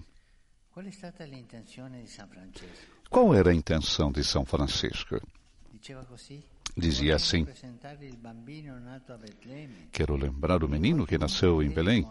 Qual 3.09 3.33
era 3.33 3.50
a 3.50 3.54
intenção 3.54 4.11
de 4.11 4.25
São 4.25 4.45
Francisco? 4.45 5.21
Dizia 6.76 7.14
assim: 7.14 7.47
Quero 9.93 10.16
lembrar 10.16 10.64
o 10.64 10.69
menino 10.69 11.07
que 11.07 11.16
nasceu 11.16 11.62
em 11.62 11.71
Belém, 11.71 12.04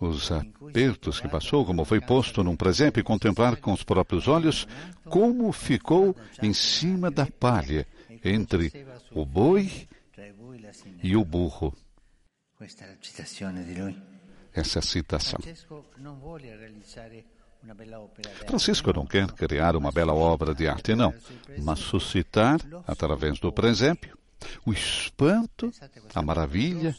os 0.00 0.32
apertos 0.32 1.20
que 1.20 1.28
passou, 1.28 1.66
como 1.66 1.84
foi 1.84 2.00
posto 2.00 2.42
num 2.42 2.56
presépio, 2.56 3.00
e 3.00 3.04
contemplar 3.04 3.56
com 3.56 3.74
os 3.74 3.82
próprios 3.82 4.26
olhos 4.26 4.66
como 5.04 5.52
ficou 5.52 6.16
em 6.42 6.54
cima 6.54 7.10
da 7.10 7.26
palha 7.26 7.86
entre 8.24 8.72
o 9.12 9.26
boi 9.26 9.86
e 11.02 11.14
o 11.14 11.22
burro. 11.22 11.76
Essa 14.54 14.80
citação. 14.80 15.38
Francisco 18.46 18.92
não 18.92 19.06
quer 19.06 19.26
criar 19.32 19.74
uma 19.74 19.90
bela 19.90 20.14
obra 20.14 20.54
de 20.54 20.68
arte, 20.68 20.94
não, 20.94 21.14
mas 21.62 21.78
suscitar, 21.78 22.60
através 22.86 23.38
do 23.40 23.52
presépio, 23.52 24.18
o 24.66 24.72
espanto, 24.72 25.70
a 26.14 26.22
maravilha, 26.22 26.94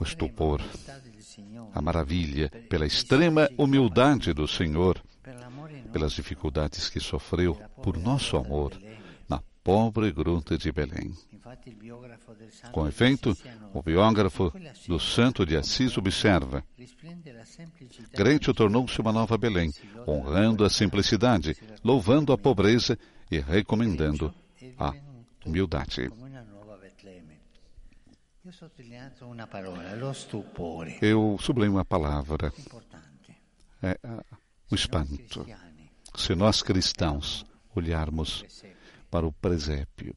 o 0.00 0.04
estupor, 0.04 0.60
a 1.74 1.82
maravilha 1.82 2.50
pela 2.68 2.86
extrema 2.86 3.48
humildade 3.56 4.32
do 4.32 4.48
Senhor, 4.48 5.00
pelas 5.92 6.12
dificuldades 6.12 6.88
que 6.88 6.98
sofreu 6.98 7.54
por 7.82 7.96
nosso 7.96 8.36
amor 8.36 8.72
na 9.28 9.42
pobre 9.62 10.10
gruta 10.10 10.56
de 10.56 10.72
Belém. 10.72 11.14
Com 12.70 12.86
efeito, 12.86 13.36
o 13.74 13.82
biógrafo 13.82 14.52
do 14.86 15.00
santo 15.00 15.44
de 15.44 15.56
Assis 15.56 15.96
observa: 15.98 16.64
Gretio 18.12 18.54
tornou-se 18.54 19.00
uma 19.00 19.12
nova 19.12 19.36
Belém, 19.36 19.72
honrando 20.06 20.64
a 20.64 20.70
simplicidade, 20.70 21.56
louvando 21.82 22.32
a 22.32 22.38
pobreza 22.38 22.98
e 23.30 23.38
recomendando 23.38 24.32
a 24.78 24.92
humildade. 25.44 26.10
Eu 31.00 31.36
sublinho 31.40 31.72
uma 31.72 31.84
palavra, 31.84 32.52
é, 33.82 33.98
o 34.70 34.74
espanto. 34.74 35.46
Se 36.14 36.34
nós 36.34 36.62
cristãos 36.62 37.44
olharmos 37.74 38.44
para 39.10 39.26
o 39.26 39.32
presépio 39.32 40.14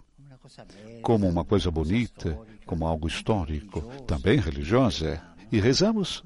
como 1.01 1.27
uma 1.27 1.45
coisa 1.45 1.69
bonita, 1.71 2.37
como 2.65 2.85
algo 2.85 3.07
histórico, 3.07 3.81
também 4.05 4.39
religiosa, 4.39 5.21
e 5.51 5.59
rezamos, 5.59 6.23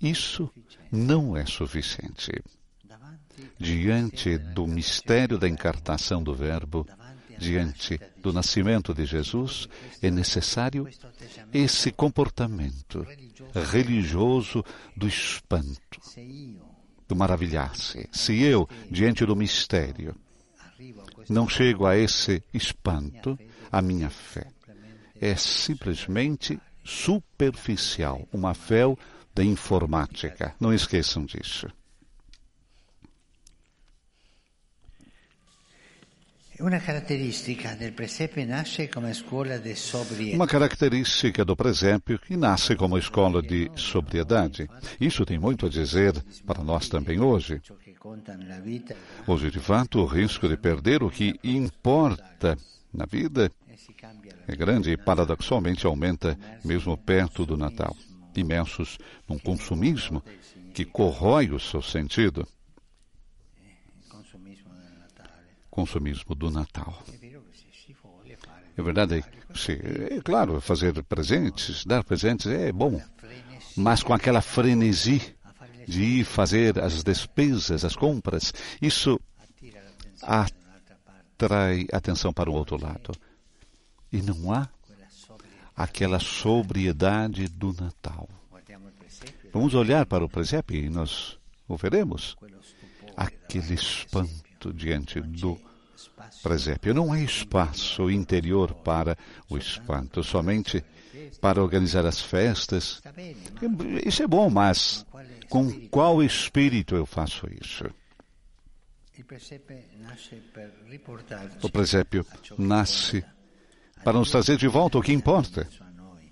isso 0.00 0.50
não 0.90 1.36
é 1.36 1.44
suficiente. 1.44 2.32
Diante 3.58 4.38
do 4.38 4.66
mistério 4.66 5.38
da 5.38 5.48
encarnação 5.48 6.22
do 6.22 6.34
Verbo, 6.34 6.86
diante 7.38 8.00
do 8.20 8.32
nascimento 8.32 8.92
de 8.92 9.04
Jesus, 9.04 9.68
é 10.02 10.10
necessário 10.10 10.88
esse 11.52 11.90
comportamento 11.90 13.06
religioso 13.70 14.64
do 14.96 15.06
espanto, 15.06 16.00
do 17.06 17.16
maravilhar-se. 17.16 18.08
Se 18.12 18.40
eu, 18.42 18.68
diante 18.90 19.24
do 19.24 19.36
mistério, 19.36 20.14
não 21.28 21.48
chego 21.48 21.86
a 21.86 21.96
esse 21.96 22.42
espanto, 22.52 23.38
a 23.70 23.82
minha 23.82 24.10
fé 24.10 24.46
é 25.20 25.34
simplesmente 25.36 26.58
superficial, 26.84 28.26
uma 28.32 28.54
fé 28.54 28.82
da 29.34 29.44
informática. 29.44 30.54
Não 30.60 30.72
esqueçam 30.72 31.24
disso. 31.24 31.68
Uma 36.60 36.80
característica 36.80 37.76
do 37.76 37.92
presépio 37.92 38.44
nasce 38.44 38.88
como 38.88 39.08
escola 39.08 39.60
de 39.60 39.76
sobriedade. 39.76 40.34
Uma 40.34 40.46
característica 40.46 41.44
do 41.44 41.54
presépio 41.54 42.18
que 42.18 42.36
nasce 42.36 42.74
como 42.74 42.98
escola 42.98 43.40
de 43.40 43.70
sobriedade. 43.76 44.68
Isso 45.00 45.24
tem 45.24 45.38
muito 45.38 45.66
a 45.66 45.68
dizer 45.68 46.20
para 46.44 46.64
nós 46.64 46.88
também 46.88 47.20
hoje. 47.20 47.62
Hoje, 49.24 49.50
de 49.52 49.60
fato, 49.60 50.00
o 50.00 50.06
risco 50.06 50.48
de 50.48 50.56
perder 50.56 51.04
o 51.04 51.10
que 51.10 51.38
importa 51.44 52.56
na 52.92 53.06
vida 53.06 53.52
é 54.48 54.56
grande 54.56 54.90
e 54.90 54.96
paradoxalmente 54.96 55.86
aumenta 55.86 56.36
mesmo 56.64 56.96
perto 56.96 57.46
do 57.46 57.56
Natal. 57.56 57.96
Imersos 58.34 58.98
num 59.28 59.38
consumismo 59.38 60.24
que 60.74 60.84
corrói 60.84 61.50
o 61.50 61.60
seu 61.60 61.82
sentido. 61.82 62.46
Consumismo 65.78 66.34
do 66.34 66.50
Natal. 66.50 66.92
É 68.76 68.82
verdade, 68.82 69.24
sim, 69.54 69.78
é 70.10 70.20
claro, 70.20 70.60
fazer 70.60 71.04
presentes, 71.04 71.86
dar 71.86 72.02
presentes 72.02 72.48
é 72.48 72.72
bom, 72.72 73.00
mas 73.76 74.02
com 74.02 74.12
aquela 74.12 74.40
frenesi 74.40 75.36
de 75.86 76.02
ir 76.02 76.24
fazer 76.24 76.80
as 76.80 77.04
despesas, 77.04 77.84
as 77.84 77.94
compras, 77.94 78.52
isso 78.82 79.20
atrai 80.20 81.86
atenção 81.92 82.32
para 82.32 82.50
o 82.50 82.54
outro 82.54 82.76
lado. 82.76 83.12
E 84.12 84.20
não 84.20 84.52
há 84.52 84.68
aquela 85.76 86.18
sobriedade 86.18 87.46
do 87.46 87.72
Natal. 87.72 88.28
Vamos 89.52 89.74
olhar 89.74 90.06
para 90.06 90.24
o 90.24 90.28
presépio 90.28 90.74
e 90.76 90.90
nós 90.90 91.38
o 91.68 91.76
veremos. 91.76 92.36
Aquele 93.16 93.74
espanto 93.74 94.74
diante 94.74 95.20
do 95.20 95.67
presépio. 96.42 96.94
Não 96.94 97.12
há 97.12 97.20
espaço 97.20 98.10
interior 98.10 98.74
para 98.74 99.16
o 99.48 99.56
espanto, 99.56 100.22
somente 100.22 100.84
para 101.40 101.62
organizar 101.62 102.06
as 102.06 102.20
festas. 102.20 103.02
Isso 104.04 104.22
é 104.22 104.26
bom, 104.26 104.50
mas 104.50 105.06
com 105.48 105.88
qual 105.88 106.22
espírito 106.22 106.94
eu 106.94 107.06
faço 107.06 107.46
isso? 107.60 107.84
O 111.62 111.70
presépio 111.70 112.24
nasce 112.56 113.24
para 114.04 114.18
nos 114.18 114.30
trazer 114.30 114.56
de 114.56 114.68
volta 114.68 114.98
o 114.98 115.02
que 115.02 115.12
importa. 115.12 115.68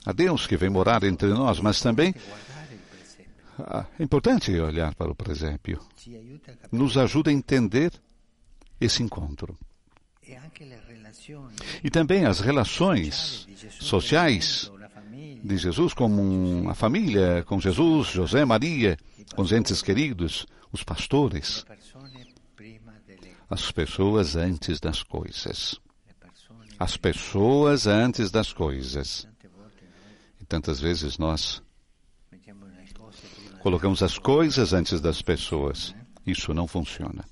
A 0.05 0.13
Deus 0.13 0.47
que 0.47 0.57
vem 0.57 0.71
morar 0.71 1.03
entre 1.03 1.29
nós, 1.29 1.59
mas 1.59 1.81
também 1.81 2.15
ah, 3.59 3.87
é 3.99 4.03
importante 4.03 4.53
olhar 4.61 4.95
para 4.95 5.11
o 5.11 5.15
presépio. 5.15 5.81
Nos 6.71 6.97
ajuda 6.97 7.31
a 7.31 7.33
entender 7.33 7.91
esse 8.81 9.03
encontro. 9.03 9.59
E 11.83 11.91
também 11.91 12.25
as 12.25 12.41
relações 12.41 13.47
sociais 13.81 14.71
de 15.43 15.57
Jesus 15.57 15.95
com 15.95 16.69
a 16.69 16.75
família, 16.75 17.45
com 17.47 17.61
Jesus, 17.61 18.09
José, 18.09 18.45
Maria, 18.45 18.97
com 19.35 19.43
os 19.43 19.53
entes 19.53 19.83
queridos, 19.83 20.47
os 20.73 20.83
pastores, 20.83 21.65
as 23.49 23.71
pessoas 23.71 24.35
antes 24.35 24.81
das 24.81 25.03
coisas 25.03 25.81
as 26.79 26.97
pessoas 26.97 27.87
antes 27.87 28.31
das 28.31 28.53
coisas. 28.53 29.27
E 30.41 30.45
tantas 30.45 30.79
vezes 30.81 31.19
nós 31.19 31.63
colocamos 33.61 34.03
as 34.03 34.19
coisas 34.19 34.73
antes 34.73 35.01
das 35.01 35.23
pessoas. 35.23 35.95
Isso 36.27 36.53
não 36.53 36.67
funciona. 36.67 37.25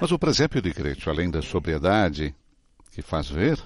Mas 0.00 0.12
o 0.12 0.18
presépio 0.18 0.60
de 0.60 0.70
Grecio, 0.70 1.10
além 1.10 1.30
da 1.30 1.42
sobriedade 1.42 2.34
que 2.90 3.02
faz 3.02 3.28
ver, 3.28 3.58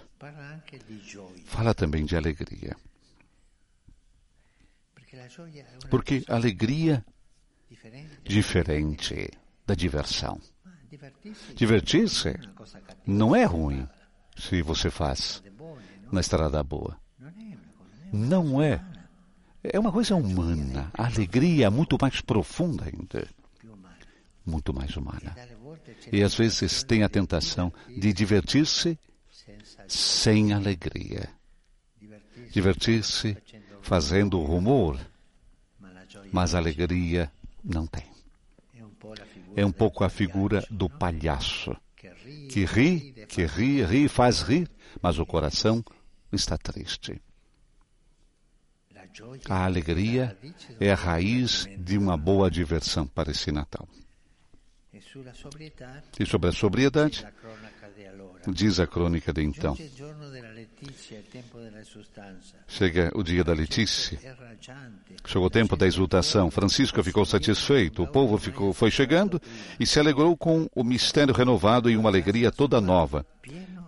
fala 1.47 1.75
também 1.75 2.05
de 2.05 2.17
alegria. 2.17 2.77
Porque 5.91 6.25
alegria 6.29 7.05
diferente 8.25 9.31
da 9.67 9.75
diversão. 9.75 10.41
Divertir-se 11.55 12.35
não 13.07 13.35
é 13.35 13.45
ruim 13.45 13.89
se 14.37 14.63
você 14.63 14.91
faz 14.91 15.43
na 16.13 16.21
estrada 16.21 16.63
boa. 16.63 16.97
Não 18.13 18.63
é. 18.63 18.81
É 19.73 19.79
uma 19.79 19.93
coisa 19.93 20.15
humana. 20.15 20.91
A 20.95 21.07
alegria 21.07 21.67
é 21.67 21.71
muito 21.71 21.97
mais 22.01 22.21
profunda 22.21 22.85
ainda. 22.85 23.29
Muito 24.45 24.73
mais 24.73 24.97
humana. 24.97 25.37
E 26.13 26.23
às 26.23 26.35
vezes 26.35 26.83
tem 26.85 27.03
a 27.03 27.09
tentação 27.09 27.73
de 27.89 28.13
divertir-se 28.13 28.99
sem 29.89 30.53
alegria. 30.53 31.29
Divertir-se 32.53 33.37
fazendo 33.83 34.41
rumor. 34.43 34.99
Mas 36.33 36.55
alegria 36.55 37.31
não 37.65 37.87
tem. 37.87 38.05
É 39.57 39.65
um 39.65 39.73
pouco 39.73 40.05
a 40.05 40.09
figura 40.09 40.65
do 40.71 40.89
palhaço, 40.89 41.75
que 42.51 42.65
ri, 42.65 43.15
que 43.29 43.47
ri, 43.47 43.83
ri, 43.85 44.09
faz 44.09 44.43
rir, 44.43 44.69
mas 45.01 45.19
o 45.19 45.27
coração 45.27 45.85
está 46.33 46.59
triste. 46.59 47.21
A 49.49 49.65
alegria 49.65 50.37
é 50.81 50.93
a 50.93 50.95
raiz 50.95 51.67
de 51.79 51.97
uma 51.97 52.17
boa 52.17 52.51
diversão 52.51 53.07
para 53.07 53.31
esse 53.31 53.51
Natal. 53.51 53.89
E 54.93 56.27
sobre 56.27 56.49
a 56.49 56.53
sobriedade, 56.53 57.27
diz 58.49 58.81
a 58.81 58.87
crônica 58.87 59.33
de 59.33 59.43
então. 59.43 59.77
Chega 62.67 63.11
o 63.15 63.23
dia 63.23 63.43
da 63.43 63.53
Letícia. 63.53 64.19
Chegou 65.27 65.47
o 65.47 65.51
tempo 65.51 65.77
da 65.77 65.87
exultação. 65.87 66.51
Francisco 66.51 67.03
ficou 67.03 67.25
satisfeito. 67.25 68.03
O 68.03 68.07
povo 68.07 68.39
ficou, 68.39 68.73
foi 68.73 68.91
chegando 68.91 69.41
e 69.81 69.87
se 69.87 69.99
alegrou 69.99 70.37
com 70.37 70.69
o 70.75 70.85
mistério 70.85 71.35
renovado 71.35 71.91
e 71.91 71.97
uma 71.97 72.09
alegria 72.09 72.53
toda 72.53 72.81
nova. 72.81 73.25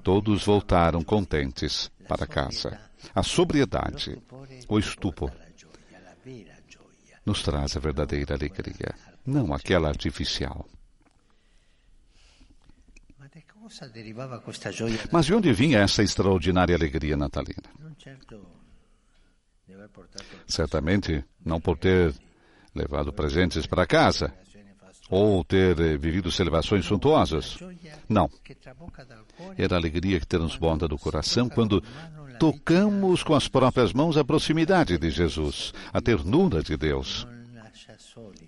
Todos 0.02 0.44
voltaram 0.44 1.02
contentes 1.02 1.90
para 2.06 2.26
casa. 2.26 2.87
A 3.14 3.22
sobriedade, 3.22 4.20
o 4.68 4.78
estupor, 4.78 5.32
nos 7.24 7.42
traz 7.42 7.76
a 7.76 7.80
verdadeira 7.80 8.34
alegria, 8.34 8.94
não 9.26 9.52
aquela 9.52 9.88
artificial. 9.88 10.66
Mas 15.12 15.26
de 15.26 15.34
onde 15.34 15.52
vinha 15.52 15.80
essa 15.80 16.02
extraordinária 16.02 16.74
alegria 16.74 17.16
natalina? 17.16 17.68
Certamente 20.46 21.24
não 21.44 21.60
por 21.60 21.76
ter 21.78 22.14
levado 22.74 23.12
presentes 23.12 23.66
para 23.66 23.86
casa 23.86 24.32
ou 25.10 25.42
ter 25.42 25.78
eh, 25.80 25.96
vivido 25.96 26.30
celebrações 26.30 26.84
suntuosas. 26.84 27.58
Não. 28.08 28.30
Era 29.56 29.76
a 29.76 29.78
alegria 29.78 30.20
que 30.20 30.26
transborda 30.26 30.86
do 30.86 30.98
coração 30.98 31.48
quando 31.48 31.82
tocamos 32.38 33.22
com 33.22 33.34
as 33.34 33.48
próprias 33.48 33.92
mãos 33.92 34.16
a 34.16 34.24
proximidade 34.24 34.98
de 34.98 35.10
Jesus, 35.10 35.72
a 35.92 36.00
ternura 36.00 36.62
de 36.62 36.76
Deus, 36.76 37.26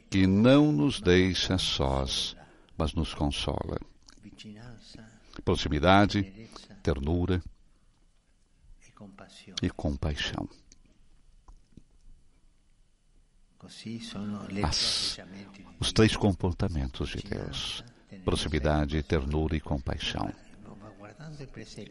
que 0.08 0.26
não 0.26 0.70
nos 0.70 1.00
deixa 1.00 1.58
sós, 1.58 2.36
mas 2.76 2.94
nos 2.94 3.14
consola. 3.14 3.78
Proximidade, 5.44 6.22
ternura 6.82 7.42
e 9.62 9.70
compaixão. 9.70 10.48
As, 14.64 15.18
os 15.78 15.92
três 15.92 16.16
comportamentos 16.16 17.10
de 17.10 17.22
Deus: 17.22 17.84
proximidade, 18.24 19.02
ternura 19.02 19.56
e 19.56 19.60
compaixão. 19.60 20.32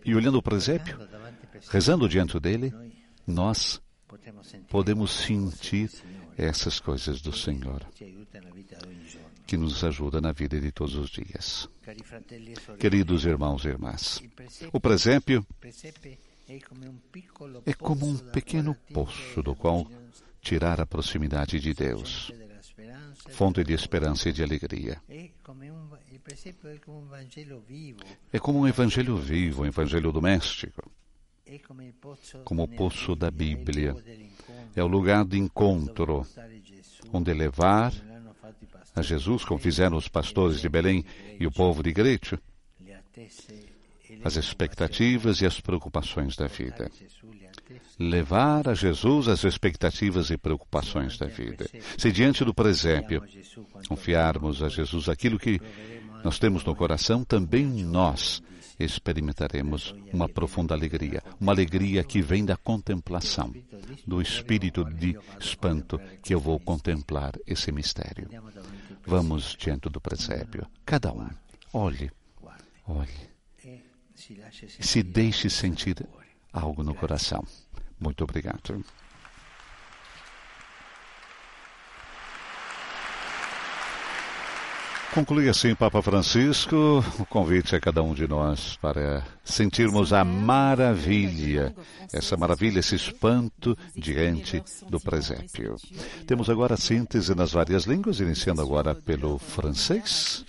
E 0.05 0.15
olhando 0.15 0.37
o 0.37 0.41
presépio, 0.41 0.97
rezando 1.69 2.09
diante 2.09 2.39
dele, 2.39 2.73
nós 3.25 3.81
podemos 4.67 5.11
sentir 5.11 5.91
essas 6.37 6.79
coisas 6.79 7.21
do 7.21 7.35
Senhor, 7.35 7.85
que 9.45 9.57
nos 9.57 9.83
ajuda 9.83 10.19
na 10.21 10.31
vida 10.31 10.59
de 10.59 10.71
todos 10.71 10.95
os 10.95 11.09
dias. 11.09 11.69
Queridos 12.79 13.25
irmãos 13.25 13.65
e 13.65 13.69
irmãs, 13.69 14.21
o 14.71 14.79
presépio 14.79 15.45
é 17.65 17.73
como 17.73 18.07
um 18.07 18.17
pequeno 18.17 18.75
poço 18.93 19.43
do 19.43 19.55
qual 19.55 19.87
tirar 20.41 20.79
a 20.81 20.85
proximidade 20.85 21.59
de 21.59 21.73
Deus, 21.73 22.31
fonte 23.29 23.63
de 23.63 23.73
esperança 23.73 24.29
e 24.29 24.33
de 24.33 24.43
alegria. 24.43 25.01
É 28.31 28.39
como 28.39 28.59
um 28.59 28.67
evangelho 28.67 29.17
vivo, 29.17 29.63
um 29.63 29.65
evangelho 29.65 30.11
doméstico, 30.11 30.91
como 32.43 32.63
o 32.63 32.67
poço 32.67 33.15
da 33.15 33.31
Bíblia. 33.31 33.95
É 34.75 34.83
o 34.83 34.87
lugar 34.87 35.25
de 35.25 35.37
encontro, 35.37 36.25
onde 37.11 37.33
levar 37.33 37.93
a 38.95 39.01
Jesus, 39.01 39.43
como 39.43 39.59
fizeram 39.59 39.97
os 39.97 40.07
pastores 40.07 40.59
de 40.59 40.69
Belém 40.69 41.03
e 41.39 41.47
o 41.47 41.51
povo 41.51 41.81
de 41.81 41.91
Grécia, 41.91 42.39
as 44.23 44.35
expectativas 44.35 45.41
e 45.41 45.45
as 45.45 45.59
preocupações 45.59 46.35
da 46.35 46.47
vida. 46.47 46.91
Levar 47.99 48.69
a 48.69 48.73
Jesus 48.73 49.27
as 49.27 49.43
expectativas 49.43 50.29
e 50.29 50.37
preocupações 50.37 51.17
da 51.17 51.27
vida. 51.27 51.69
Se 51.97 52.11
diante 52.11 52.45
do 52.45 52.53
presépio 52.53 53.21
confiarmos 53.87 54.63
a 54.63 54.69
Jesus 54.69 55.09
aquilo 55.09 55.37
que 55.37 55.59
nós 56.23 56.39
temos 56.39 56.63
no 56.63 56.75
coração, 56.75 57.23
também 57.25 57.65
nós 57.65 58.41
experimentaremos 58.79 59.93
uma 60.13 60.29
profunda 60.29 60.73
alegria, 60.73 61.21
uma 61.39 61.51
alegria 61.51 62.03
que 62.03 62.21
vem 62.21 62.45
da 62.45 62.55
contemplação, 62.55 63.53
do 64.07 64.21
espírito 64.21 64.85
de 64.85 65.17
espanto 65.39 65.99
que 66.23 66.33
eu 66.33 66.39
vou 66.39 66.59
contemplar 66.59 67.33
esse 67.45 67.71
mistério. 67.71 68.29
Vamos 69.05 69.55
diante 69.59 69.89
do 69.89 69.99
presépio, 69.99 70.65
cada 70.85 71.11
um, 71.11 71.27
olhe, 71.73 72.09
olhe, 72.87 73.29
se 74.79 75.03
deixe 75.03 75.49
sentir 75.49 76.07
algo 76.53 76.83
no 76.83 76.95
coração. 76.95 77.43
Muito 77.99 78.23
obrigado. 78.23 78.83
Conclui 85.13 85.49
assim 85.49 85.73
Papa 85.73 86.03
Francisco 86.03 87.03
o 87.17 87.25
convite 87.25 87.75
a 87.75 87.79
cada 87.79 88.03
um 88.03 88.13
de 88.13 88.27
nós 88.27 88.77
para 88.77 89.25
sentirmos 89.43 90.13
a 90.13 90.23
maravilha, 90.23 91.75
essa 92.13 92.37
maravilha, 92.37 92.79
esse 92.79 92.95
espanto 92.95 93.75
diante 93.95 94.63
do 94.87 94.99
presépio. 94.99 95.77
Temos 96.27 96.47
agora 96.47 96.75
a 96.75 96.77
síntese 96.77 97.33
nas 97.33 97.51
várias 97.51 97.85
línguas, 97.85 98.19
iniciando 98.19 98.61
agora 98.61 98.93
pelo 98.93 99.39
francês, 99.39 100.45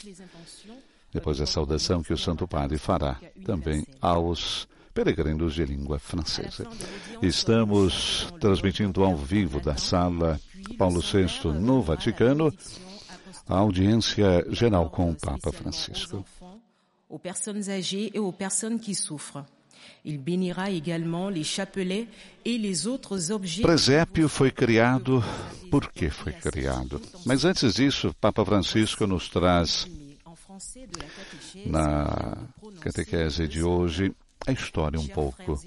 depois 1.10 1.40
a 1.40 1.46
saudação 1.46 2.02
que 2.02 2.12
o 2.12 2.18
Santo 2.18 2.46
Padre 2.46 2.76
fará 2.76 3.16
também 3.46 3.86
aos 3.98 4.68
peregrinos 5.00 5.54
de 5.54 5.64
língua 5.64 5.98
francesa. 5.98 6.66
Estamos 7.22 8.28
transmitindo 8.38 9.02
ao 9.02 9.16
vivo 9.16 9.58
da 9.58 9.76
sala 9.76 10.38
Paulo 10.76 11.00
VI 11.00 11.48
no 11.58 11.80
Vaticano 11.80 12.52
a 13.48 13.56
audiência 13.56 14.44
geral 14.50 14.90
com 14.90 15.10
o 15.10 15.14
Papa 15.14 15.50
Francisco. 15.52 16.22
Aux 17.08 17.18
personnes 17.18 17.70
âgées 17.70 18.10
et 18.14 18.18
aux 18.18 18.30
personnes 18.32 18.78
qui 18.78 18.94
souffrent. 18.94 19.44
Il 20.04 20.18
bénira 20.18 20.70
également 20.70 21.30
les 21.30 21.44
chapelets 21.44 22.06
et 22.44 22.58
les 22.58 22.86
autres 22.86 23.32
objets. 23.32 23.62
Presépio 23.62 24.28
foi 24.28 24.50
criado, 24.50 25.24
por 25.70 25.90
que 25.90 26.10
foi 26.10 26.32
criado? 26.34 27.00
Mas 27.24 27.46
antes 27.46 27.74
disso, 27.74 28.14
Papa 28.20 28.44
Francisco 28.44 29.06
nos 29.06 29.30
traz 29.30 29.88
na 31.64 32.36
catequese 32.80 33.48
de 33.48 33.62
hoje 33.62 34.14
a 34.46 34.52
história 34.52 34.98
um 34.98 35.06
pouco 35.06 35.60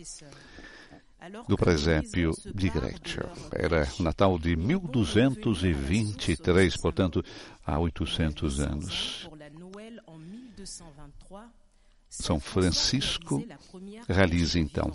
do 1.47 1.57
presépio 1.57 2.33
de 2.53 2.69
Grécia. 2.69 3.25
Era 3.51 3.87
Natal 3.99 4.37
de 4.37 4.55
1223, 4.55 6.77
portanto, 6.77 7.23
há 7.65 7.79
800 7.79 8.59
anos. 8.59 9.27
São 12.09 12.39
Francisco 12.39 13.43
realiza 14.07 14.59
então 14.59 14.91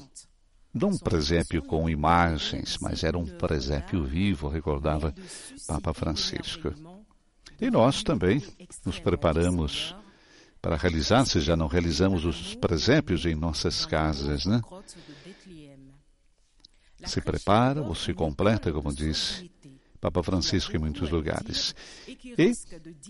não 0.72 0.90
um 0.90 0.98
presépio 0.98 1.62
com 1.62 1.88
imagens, 1.88 2.78
mas 2.80 3.02
era 3.02 3.18
um 3.18 3.26
presépio 3.26 4.04
vivo, 4.04 4.48
recordava 4.48 5.14
Papa 5.66 5.94
Francisco. 5.94 6.72
E 7.60 7.70
nós 7.70 8.02
também 8.02 8.42
nos 8.84 9.00
preparamos 9.00 9.94
para 10.60 10.76
realizar, 10.76 11.24
se 11.24 11.40
já 11.40 11.56
não 11.56 11.66
realizamos 11.66 12.24
os 12.24 12.54
presépios 12.54 13.24
em 13.24 13.34
nossas 13.34 13.86
casas, 13.86 14.44
né? 14.44 14.60
Se 17.04 17.20
prepara 17.20 17.80
ou 17.82 17.94
se 17.94 18.12
completa, 18.12 18.72
como 18.72 18.92
disse 18.92 19.50
Papa 20.00 20.22
Francisco 20.22 20.74
em 20.76 20.78
muitos 20.78 21.10
lugares. 21.10 21.74
E 22.06 22.52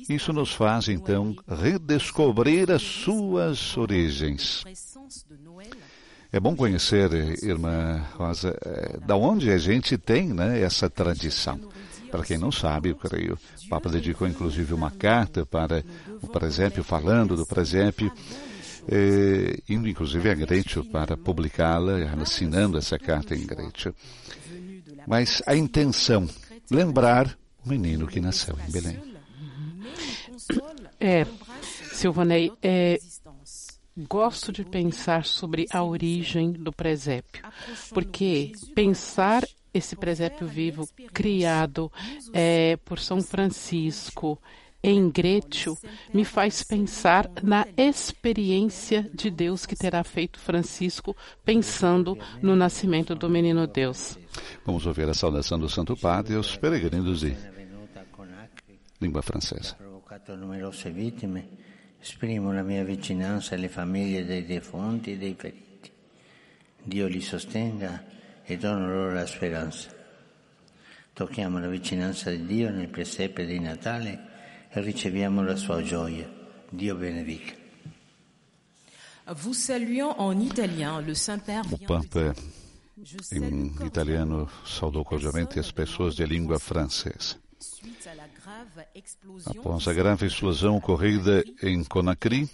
isso 0.08 0.32
nos 0.32 0.52
faz, 0.52 0.88
então, 0.88 1.34
redescobrir 1.46 2.70
as 2.70 2.82
suas 2.82 3.76
origens. 3.76 4.64
É 6.30 6.38
bom 6.38 6.54
conhecer, 6.54 7.10
irmã 7.42 8.06
Rosa, 8.14 8.54
da 9.06 9.16
onde 9.16 9.50
a 9.50 9.58
gente 9.58 9.96
tem 9.96 10.28
né, 10.28 10.60
essa 10.60 10.88
tradição. 10.88 11.58
Para 12.10 12.24
quem 12.24 12.38
não 12.38 12.50
sabe, 12.50 12.90
eu 12.90 12.96
creio, 12.96 13.38
o 13.64 13.68
Papa 13.68 13.88
dedicou 13.90 14.26
inclusive 14.26 14.72
uma 14.74 14.90
carta 14.90 15.44
para 15.44 15.84
o 16.22 16.26
presépio, 16.28 16.82
falando 16.82 17.36
do 17.36 17.46
presépio, 17.46 18.10
eh, 18.88 19.58
indo 19.68 19.88
inclusive 19.88 20.30
a 20.30 20.34
Grécia 20.34 20.82
para 20.84 21.16
publicá-la, 21.16 21.98
assinando 22.20 22.78
essa 22.78 22.98
carta 22.98 23.34
em 23.34 23.46
Grécia. 23.46 23.94
Mas 25.06 25.42
a 25.46 25.54
intenção 25.54 26.28
lembrar 26.70 27.38
o 27.64 27.68
menino 27.68 28.06
que 28.06 28.20
nasceu 28.20 28.56
em 28.66 28.70
Belém. 28.70 28.98
É, 31.00 31.26
Silvanei, 31.92 32.52
é, 32.62 32.98
gosto 33.96 34.52
de 34.52 34.64
pensar 34.64 35.24
sobre 35.24 35.66
a 35.70 35.82
origem 35.82 36.52
do 36.52 36.72
presépio, 36.72 37.42
porque 37.90 38.52
pensar 38.74 39.44
esse 39.72 39.96
presépio 39.96 40.46
vivo 40.46 40.88
criado 41.12 41.90
é, 42.32 42.76
por 42.84 42.98
São 42.98 43.22
Francisco 43.22 44.40
em 44.82 45.10
Grécio 45.10 45.76
me 46.14 46.24
faz 46.24 46.62
pensar 46.62 47.28
na 47.42 47.66
experiência 47.76 49.10
de 49.12 49.30
Deus 49.30 49.66
que 49.66 49.74
terá 49.74 50.04
feito 50.04 50.38
Francisco 50.38 51.16
pensando 51.44 52.16
no 52.40 52.54
nascimento 52.54 53.14
do 53.14 53.28
menino 53.28 53.66
Deus. 53.66 54.18
Vamos 54.64 54.86
ouvir 54.86 55.08
a 55.08 55.14
saudação 55.14 55.58
do 55.58 55.68
Santo 55.68 55.96
Padre 55.96 56.36
aos 56.36 56.56
peregrinos 56.56 57.20
de 57.20 57.36
língua 59.00 59.22
francesa. 59.22 59.76
Esprimo 62.00 62.52
la 62.52 62.62
mia 62.62 62.84
vicinanza 62.84 63.56
alle 63.56 63.68
famiglie 63.68 64.24
dei 64.24 64.44
defunti 64.44 65.10
e 65.10 65.18
dei 65.18 65.34
feriti. 65.34 65.90
Dio 66.84 67.08
li 67.08 67.20
sostenga 67.20 68.04
e 68.50 68.56
dona 68.56 68.86
loro 68.86 69.12
la 69.12 69.26
speranza. 69.26 69.90
Tocchiamo 71.12 71.58
la 71.58 71.68
vicinanza 71.68 72.30
di 72.30 72.46
Dio 72.46 72.70
nel 72.70 72.88
presepe 72.88 73.44
di 73.44 73.60
Natale 73.60 74.66
e 74.70 74.80
riceviamo 74.80 75.42
la 75.42 75.54
sua 75.54 75.82
gioia. 75.82 76.26
Dio 76.70 76.96
benedica. 76.96 77.54
Vous 79.42 79.52
saluant 79.52 80.14
en 80.18 80.40
italien 80.40 81.02
le 81.04 81.14
Saint-Père 81.14 81.66
O 81.70 81.78
Papa, 81.86 82.34
em 83.32 83.74
italiano, 83.84 84.48
saudou 84.64 85.04
cordialmente 85.04 85.58
as 85.58 85.70
pessoas 85.70 86.14
de 86.14 86.24
língua 86.24 86.58
francesa. 86.58 87.36
Após 89.44 89.86
a 89.86 89.92
grave 89.92 90.26
explosão 90.26 90.76
ocorrida 90.76 91.44
em 91.62 91.84
Conakry, 91.84 92.48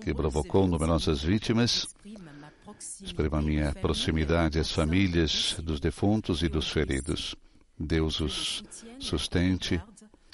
que 0.00 0.14
provocou 0.14 0.66
numerosas 0.66 1.22
vítimas, 1.22 1.86
Exprima 3.04 3.42
minha 3.42 3.72
proximidade 3.74 4.58
às 4.58 4.72
famílias 4.72 5.56
dos 5.62 5.78
defuntos 5.78 6.42
e 6.42 6.48
dos 6.48 6.70
feridos. 6.70 7.36
Deus 7.78 8.18
os 8.20 8.64
sustente 8.98 9.80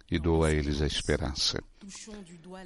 e 0.09 0.19
doa 0.19 0.49
a 0.49 0.53
eles 0.53 0.81
a 0.81 0.87
esperança. 0.87 1.63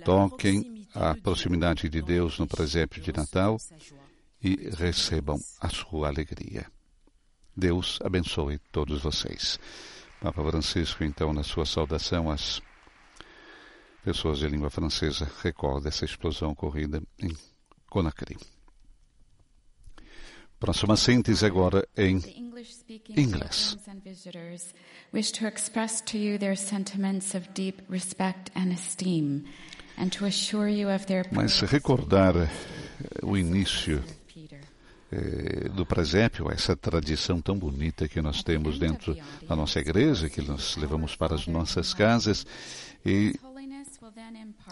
Toquem 0.04 0.86
a 0.94 1.14
proximidade 1.14 1.88
de 1.88 2.02
Deus 2.02 2.38
no 2.38 2.46
presépio 2.46 3.02
de 3.02 3.12
Natal 3.12 3.56
e 4.42 4.70
recebam 4.76 5.38
a 5.60 5.70
sua 5.70 6.08
alegria. 6.08 6.66
Deus 7.56 7.98
abençoe 8.04 8.58
todos 8.70 9.02
vocês. 9.02 9.58
Papa 10.20 10.42
Francisco, 10.50 11.02
então, 11.02 11.32
na 11.32 11.42
sua 11.42 11.64
saudação 11.64 12.30
às 12.30 12.60
pessoas 14.04 14.38
de 14.38 14.48
língua 14.48 14.70
francesa, 14.70 15.30
recorda 15.42 15.88
essa 15.88 16.04
explosão 16.04 16.50
ocorrida 16.50 17.02
em 17.18 17.34
Conakry. 17.88 18.36
Próxima 20.58 20.96
síntese 20.96 21.44
agora 21.44 21.86
em 21.96 22.20
inglês. 23.16 23.76
Wish 25.12 25.32
to 25.32 25.46
express 25.46 26.00
to 26.00 26.16
you 26.16 26.38
their 26.38 26.56
sentiments 26.56 27.34
of 27.34 27.48
deep 27.54 27.82
respect 27.88 28.50
and 28.56 28.72
esteem, 28.72 29.44
and 29.96 30.08
to 30.10 30.24
assure 30.24 30.68
you 30.68 30.88
of 30.88 31.06
their. 31.06 31.24
Mas 31.30 31.60
recordar 31.60 32.34
o 33.22 33.36
início 33.36 34.02
eh, 35.12 35.68
do 35.68 35.86
presépio, 35.86 36.50
essa 36.50 36.74
tradição 36.74 37.40
tão 37.40 37.56
bonita 37.56 38.08
que 38.08 38.20
nós 38.20 38.42
temos 38.42 38.78
dentro 38.78 39.16
da 39.48 39.54
nossa 39.54 39.78
igreja, 39.78 40.28
que 40.28 40.42
nós 40.42 40.76
levamos 40.76 41.14
para 41.14 41.34
as 41.34 41.46
nossas 41.46 41.94
casas, 41.94 42.44
e 43.06 43.34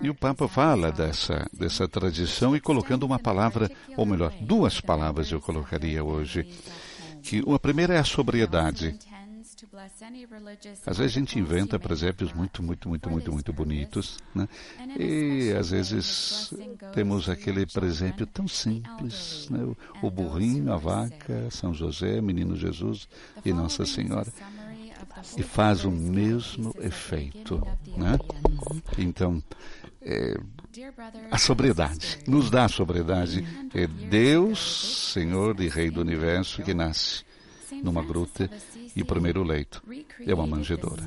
e 0.00 0.08
o 0.08 0.14
Papa 0.14 0.48
fala 0.48 0.90
dessa, 0.90 1.46
dessa 1.52 1.86
tradição 1.86 2.56
e 2.56 2.60
colocando 2.60 3.04
uma 3.04 3.18
palavra, 3.18 3.70
ou 3.96 4.06
melhor, 4.06 4.32
duas 4.40 4.80
palavras 4.80 5.30
eu 5.30 5.40
colocaria 5.40 6.02
hoje. 6.02 6.48
Que 7.22 7.42
a 7.46 7.58
primeira 7.58 7.94
é 7.94 7.98
a 7.98 8.04
sobriedade. 8.04 8.98
Às 10.86 10.98
vezes 10.98 11.16
a 11.16 11.20
gente 11.20 11.38
inventa 11.38 11.78
presépios 11.78 12.32
muito, 12.32 12.62
muito, 12.62 12.88
muito, 12.88 13.08
muito, 13.08 13.32
muito 13.32 13.52
bonitos, 13.52 14.18
né? 14.34 14.48
E 14.98 15.52
às 15.58 15.70
vezes 15.70 16.52
temos 16.92 17.28
aquele 17.28 17.64
presépio 17.64 18.26
tão 18.26 18.48
simples, 18.48 19.48
né? 19.50 19.60
O, 20.02 20.10
burrinho, 20.10 20.72
a 20.72 20.76
vaca, 20.76 21.48
São 21.50 21.72
José, 21.72 22.20
Menino 22.20 22.56
Jesus 22.56 23.08
e 23.44 23.52
Nossa 23.52 23.86
Senhora 23.86 24.32
e 25.36 25.42
faz 25.42 25.84
o 25.84 25.90
mesmo 25.90 26.74
efeito. 26.80 27.60
Né? 27.96 28.18
Então, 28.98 29.42
é, 30.00 30.36
a 31.30 31.38
sobriedade, 31.38 32.18
nos 32.26 32.50
dá 32.50 32.64
a 32.64 32.68
sobriedade. 32.68 33.46
É 33.74 33.86
Deus, 33.86 35.12
Senhor 35.12 35.58
e 35.60 35.68
Rei 35.68 35.90
do 35.90 36.00
Universo, 36.00 36.62
que 36.62 36.74
nasce 36.74 37.24
numa 37.82 38.02
gruta 38.02 38.50
e 38.94 39.02
o 39.02 39.06
primeiro 39.06 39.42
leito 39.42 39.82
é 40.26 40.34
uma 40.34 40.46
manjedoura. 40.46 41.02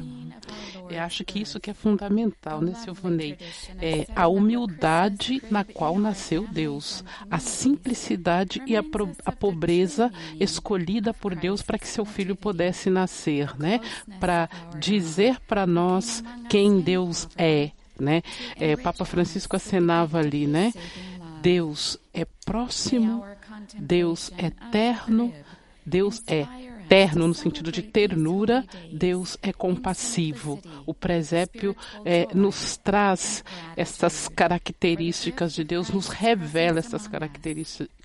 Eu 0.90 1.02
acho 1.02 1.24
que 1.24 1.40
isso 1.40 1.60
que 1.60 1.70
é 1.70 1.74
fundamental, 1.74 2.62
né, 2.62 2.74
Silvanei? 2.76 3.38
É 3.82 4.08
a 4.16 4.28
humildade 4.28 5.42
na 5.50 5.64
qual 5.64 5.98
nasceu 5.98 6.48
Deus, 6.48 7.04
a 7.30 7.40
simplicidade 7.40 8.62
e 8.66 8.76
a, 8.76 8.84
a 9.26 9.32
pobreza 9.32 10.12
escolhida 10.40 11.14
por 11.14 11.36
Deus 11.36 11.62
para 11.62 11.80
que 11.80 11.88
seu 11.88 12.06
filho 12.06 12.36
pudesse 12.36 12.90
nascer, 12.90 13.58
né? 13.58 13.80
Para 14.20 14.50
dizer 14.80 15.40
para 15.42 15.66
nós 15.66 16.24
quem 16.50 16.80
Deus 16.80 17.28
é, 17.38 17.72
né? 18.00 18.22
É, 18.56 18.76
Papa 18.76 19.06
Francisco 19.06 19.56
acenava 19.56 20.20
ali, 20.20 20.46
né? 20.46 20.72
Deus 21.42 22.00
é 22.14 22.26
próximo, 22.46 23.24
Deus 23.78 24.32
é 24.38 24.48
eterno, 24.48 25.34
Deus 25.86 26.24
é 26.28 26.48
terno 26.88 27.28
no 27.28 27.34
sentido 27.34 27.72
de 27.72 27.82
ternura, 27.82 28.66
Deus 28.92 29.38
é 29.42 29.52
compassivo. 29.52 30.60
O 30.86 30.94
presépio 30.94 31.76
é, 32.04 32.28
nos 32.34 32.78
traz 32.78 33.44
essas 33.76 34.28
características 34.28 35.54
de 35.54 35.64
Deus, 35.64 35.90
nos 35.90 36.08
revela 36.08 36.80
essas 36.80 37.08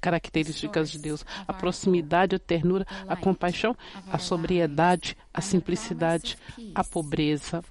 características 0.01 0.91
de 0.91 0.99
Deus. 0.99 1.25
A 1.47 1.53
proximidade, 1.53 2.37
a 2.37 2.39
ternura, 2.39 2.87
a 3.09 3.17
compaixão, 3.17 3.77
a 4.11 4.19
sobriedade, 4.19 5.17
a 5.33 5.41
simplicidade, 5.41 6.37
a 6.75 6.85
pobreza. 6.85 7.63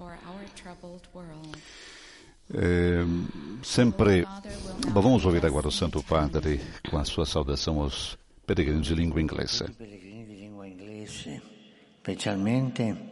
É, 2.52 3.04
sempre. 3.62 4.26
Bom, 4.92 5.00
vamos 5.00 5.24
ouvir 5.24 5.44
agora 5.46 5.68
o 5.68 5.72
Santo 5.72 6.02
Padre 6.02 6.60
com 6.88 6.98
a 6.98 7.04
sua 7.04 7.24
saudação 7.24 7.80
aos 7.80 8.18
peregrinos 8.44 8.86
de 8.86 8.94
língua 8.94 9.20
inglesa. 9.20 9.70
Specialmente 12.10 13.08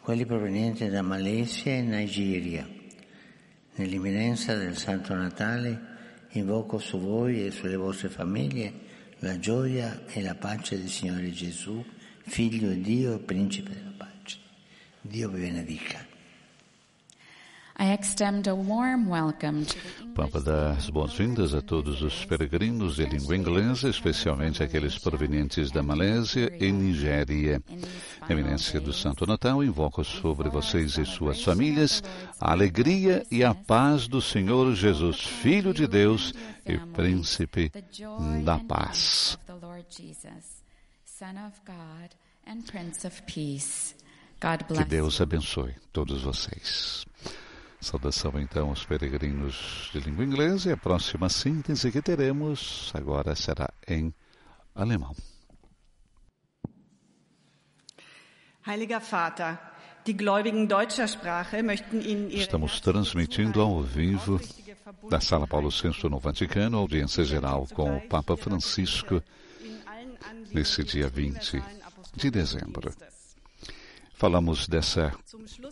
quelli 0.00 0.24
provenienti 0.24 0.88
da 0.88 1.02
Malesia 1.02 1.72
e 1.72 1.82
Nigeria. 1.82 2.68
Nell'imminenza 3.74 4.54
del 4.54 4.76
Santo 4.76 5.12
Natale 5.12 5.96
invoco 6.30 6.78
su 6.78 7.00
voi 7.00 7.44
e 7.44 7.50
sulle 7.50 7.74
vostre 7.74 8.08
famiglie 8.08 8.72
la 9.18 9.40
gioia 9.40 10.04
e 10.06 10.22
la 10.22 10.36
pace 10.36 10.78
del 10.78 10.88
Signore 10.88 11.32
Gesù, 11.32 11.84
Figlio 12.20 12.68
di 12.68 12.80
Dio 12.80 13.16
e 13.16 13.18
Principe 13.18 13.74
della 13.74 13.94
pace. 13.96 14.38
Dio 15.00 15.28
vi 15.30 15.40
benedica. 15.40 16.07
Papa 20.12 20.40
dá 20.40 20.72
as 20.72 20.90
boas-vindas 20.90 21.54
a 21.54 21.62
todos 21.62 22.02
os 22.02 22.24
peregrinos 22.24 22.96
de 22.96 23.04
língua 23.04 23.36
inglesa, 23.36 23.88
especialmente 23.88 24.64
aqueles 24.64 24.98
provenientes 24.98 25.70
da 25.70 25.80
Malésia 25.80 26.52
e 26.60 26.72
Nigéria. 26.72 27.62
Eminência 28.28 28.80
do 28.80 28.92
Santo 28.92 29.24
Natal, 29.24 29.62
invoco 29.62 30.02
sobre 30.02 30.48
vocês 30.48 30.98
e 30.98 31.06
suas 31.06 31.40
famílias 31.44 32.02
a 32.40 32.50
alegria 32.50 33.24
e 33.30 33.44
a 33.44 33.54
paz 33.54 34.08
do 34.08 34.20
Senhor 34.20 34.74
Jesus, 34.74 35.20
Filho 35.20 35.72
de 35.72 35.86
Deus 35.86 36.34
e 36.66 36.76
Príncipe 36.78 37.70
da 38.44 38.58
paz. 38.58 39.38
Que 44.82 44.84
Deus 44.84 45.20
abençoe 45.20 45.76
todos 45.92 46.22
vocês. 46.22 47.06
Saudação 47.80 48.32
então 48.36 48.70
aos 48.70 48.84
peregrinos 48.84 49.88
de 49.92 50.00
língua 50.00 50.24
inglesa 50.24 50.70
e 50.70 50.72
a 50.72 50.76
próxima 50.76 51.28
síntese 51.28 51.92
que 51.92 52.02
teremos 52.02 52.90
agora 52.94 53.34
será 53.36 53.68
em 53.86 54.12
alemão. 54.74 55.14
Heiliger 58.66 59.00
Vater, 59.00 59.58
die 60.04 60.12
Gläubigen 60.12 60.66
deutscher 60.66 61.08
Sprache 61.08 61.62
möchten 61.62 62.00
Ihnen 62.00 62.30
ihre 62.30 62.42
Estamos 62.42 62.80
transmitindo 62.80 63.60
ao 63.60 63.80
vivo 63.82 64.40
da 65.08 65.20
Sala 65.20 65.46
Paulo 65.46 65.70
VI 65.70 66.08
no 66.10 66.18
Vaticano, 66.18 66.78
audiência 66.78 67.24
geral 67.24 67.66
com 67.72 67.96
o 67.96 68.00
Papa 68.08 68.36
Francisco 68.36 69.22
nesse 70.52 70.82
dia 70.84 71.08
20 71.08 71.62
de 72.16 72.30
dezembro. 72.30 72.92
Falamos 74.18 74.66
dessa 74.66 75.14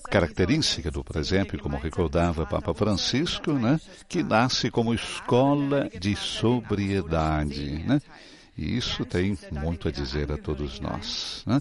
característica 0.08 0.88
do 0.88 1.02
presépio, 1.02 1.58
como 1.58 1.76
recordava 1.76 2.46
Papa 2.46 2.72
Francisco, 2.72 3.52
né, 3.52 3.80
que 4.08 4.22
nasce 4.22 4.70
como 4.70 4.94
escola 4.94 5.90
de 6.00 6.14
sobriedade. 6.14 7.84
Né? 7.84 8.00
E 8.56 8.76
isso 8.76 9.04
tem 9.04 9.36
muito 9.50 9.88
a 9.88 9.90
dizer 9.90 10.30
a 10.30 10.38
todos 10.38 10.78
nós. 10.78 11.42
Né? 11.44 11.60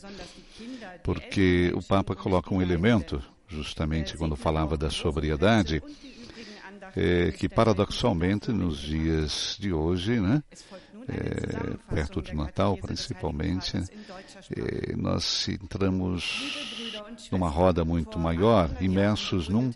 Porque 1.03 1.71
o 1.75 1.81
Papa 1.81 2.15
coloca 2.15 2.53
um 2.53 2.61
elemento, 2.61 3.19
justamente 3.47 4.15
quando 4.15 4.35
falava 4.35 4.77
da 4.77 4.91
sobriedade, 4.91 5.81
é, 6.95 7.31
que 7.31 7.49
paradoxalmente 7.49 8.51
nos 8.51 8.77
dias 8.77 9.57
de 9.59 9.73
hoje, 9.73 10.19
né, 10.19 10.43
é, 11.07 11.93
perto 11.93 12.21
de 12.21 12.33
Natal 12.33 12.77
principalmente, 12.77 13.77
é, 13.77 14.95
nós 14.95 15.47
entramos 15.47 16.93
numa 17.31 17.49
roda 17.49 17.85
muito 17.85 18.17
maior, 18.17 18.69
imersos 18.81 19.49
num 19.49 19.71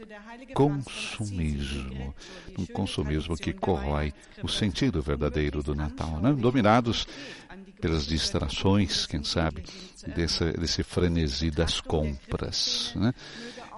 consumismo, 0.54 2.14
um 2.58 2.66
consumismo 2.66 3.36
que 3.38 3.54
corrói 3.54 4.14
o 4.42 4.48
sentido 4.48 5.02
verdadeiro 5.02 5.62
do 5.62 5.76
Natal, 5.76 6.20
né? 6.20 6.34
dominados 6.34 7.08
pelas 7.80 8.06
distrações, 8.06 9.06
quem 9.06 9.24
sabe, 9.24 9.64
desse, 10.16 10.52
desse 10.54 10.84
frenesi 10.84 11.50
das 11.50 11.80
compras. 11.80 12.94
Né? 12.96 13.14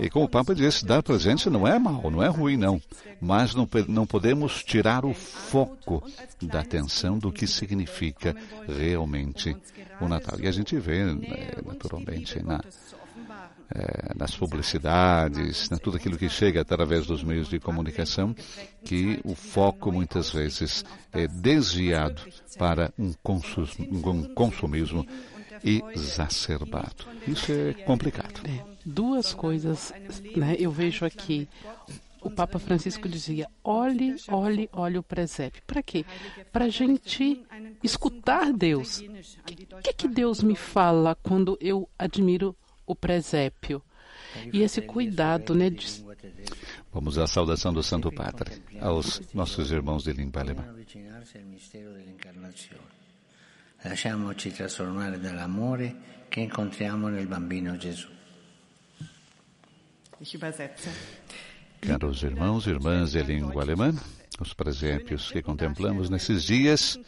E 0.01 0.09
como 0.09 0.25
o 0.25 0.29
Papa 0.29 0.55
disse, 0.55 0.83
dar 0.83 1.03
presente 1.03 1.47
não 1.47 1.67
é 1.67 1.77
mal, 1.77 2.09
não 2.09 2.23
é 2.23 2.27
ruim, 2.27 2.57
não. 2.57 2.81
Mas 3.21 3.53
não, 3.53 3.69
não 3.87 4.07
podemos 4.07 4.63
tirar 4.63 5.05
o 5.05 5.13
foco 5.13 6.03
da 6.41 6.61
atenção 6.61 7.19
do 7.19 7.31
que 7.31 7.45
significa 7.45 8.35
realmente 8.67 9.55
o 10.01 10.07
Natal. 10.07 10.39
E 10.39 10.47
a 10.47 10.51
gente 10.51 10.75
vê, 10.79 11.05
né, 11.05 11.51
naturalmente, 11.63 12.43
na, 12.43 12.59
é, 13.75 14.13
nas 14.15 14.35
publicidades, 14.35 15.69
né, 15.69 15.77
tudo 15.77 15.97
aquilo 15.97 16.17
que 16.17 16.29
chega 16.29 16.61
através 16.61 17.05
dos 17.05 17.23
meios 17.23 17.47
de 17.47 17.59
comunicação, 17.59 18.35
que 18.83 19.19
o 19.23 19.35
foco 19.35 19.91
muitas 19.91 20.31
vezes 20.31 20.83
é 21.13 21.27
desviado 21.27 22.23
para 22.57 22.91
um 22.97 23.13
consumismo 24.33 25.05
exacerbado. 25.63 27.05
Isso 27.27 27.51
é 27.51 27.73
complicado. 27.83 28.41
É, 28.47 28.63
duas 28.85 29.33
coisas, 29.33 29.93
né? 30.35 30.55
Eu 30.57 30.71
vejo 30.71 31.05
aqui 31.05 31.47
o 32.21 32.29
Papa 32.29 32.59
Francisco 32.59 33.09
dizia: 33.09 33.49
olhe, 33.63 34.15
olhe, 34.27 34.69
olhe 34.71 34.97
o 34.97 35.03
presépio. 35.03 35.61
Para 35.65 35.81
quê? 35.81 36.05
Para 36.51 36.65
a 36.65 36.69
gente 36.69 37.43
escutar 37.83 38.53
Deus. 38.53 38.99
O 38.99 39.03
que, 39.43 39.55
que, 39.83 39.93
que 39.93 40.07
Deus 40.07 40.41
me 40.41 40.55
fala 40.55 41.15
quando 41.15 41.57
eu 41.59 41.89
admiro 41.97 42.55
o 42.85 42.95
presépio? 42.95 43.81
E 44.53 44.61
esse 44.61 44.81
cuidado, 44.81 45.55
né? 45.55 45.69
De... 45.69 46.05
Vamos 46.93 47.17
à 47.17 47.27
saudação 47.27 47.73
do 47.73 47.83
Santo 47.83 48.11
Padre 48.11 48.61
aos 48.79 49.21
nossos 49.33 49.71
irmãos 49.71 50.03
de 50.03 50.13
língua 50.13 50.41
alemã. 50.41 50.63
Lasciamoci 53.83 54.51
trasformare 54.51 55.19
dall'amore 55.19 56.25
che 56.29 56.41
incontriamo 56.41 57.07
nel 57.07 57.27
bambino 57.27 57.75
Gesù. 57.77 58.07
Caros 61.79 62.21
irmãos 62.21 62.67
e 62.67 62.69
irmãs 62.69 63.11
de 63.11 63.23
língua 63.23 63.63
alemã, 63.63 63.91
os 64.39 64.53
presépios 64.53 65.31
que 65.31 65.41
contemplamos 65.41 66.09
nesses 66.09 66.43
dias 66.43 66.99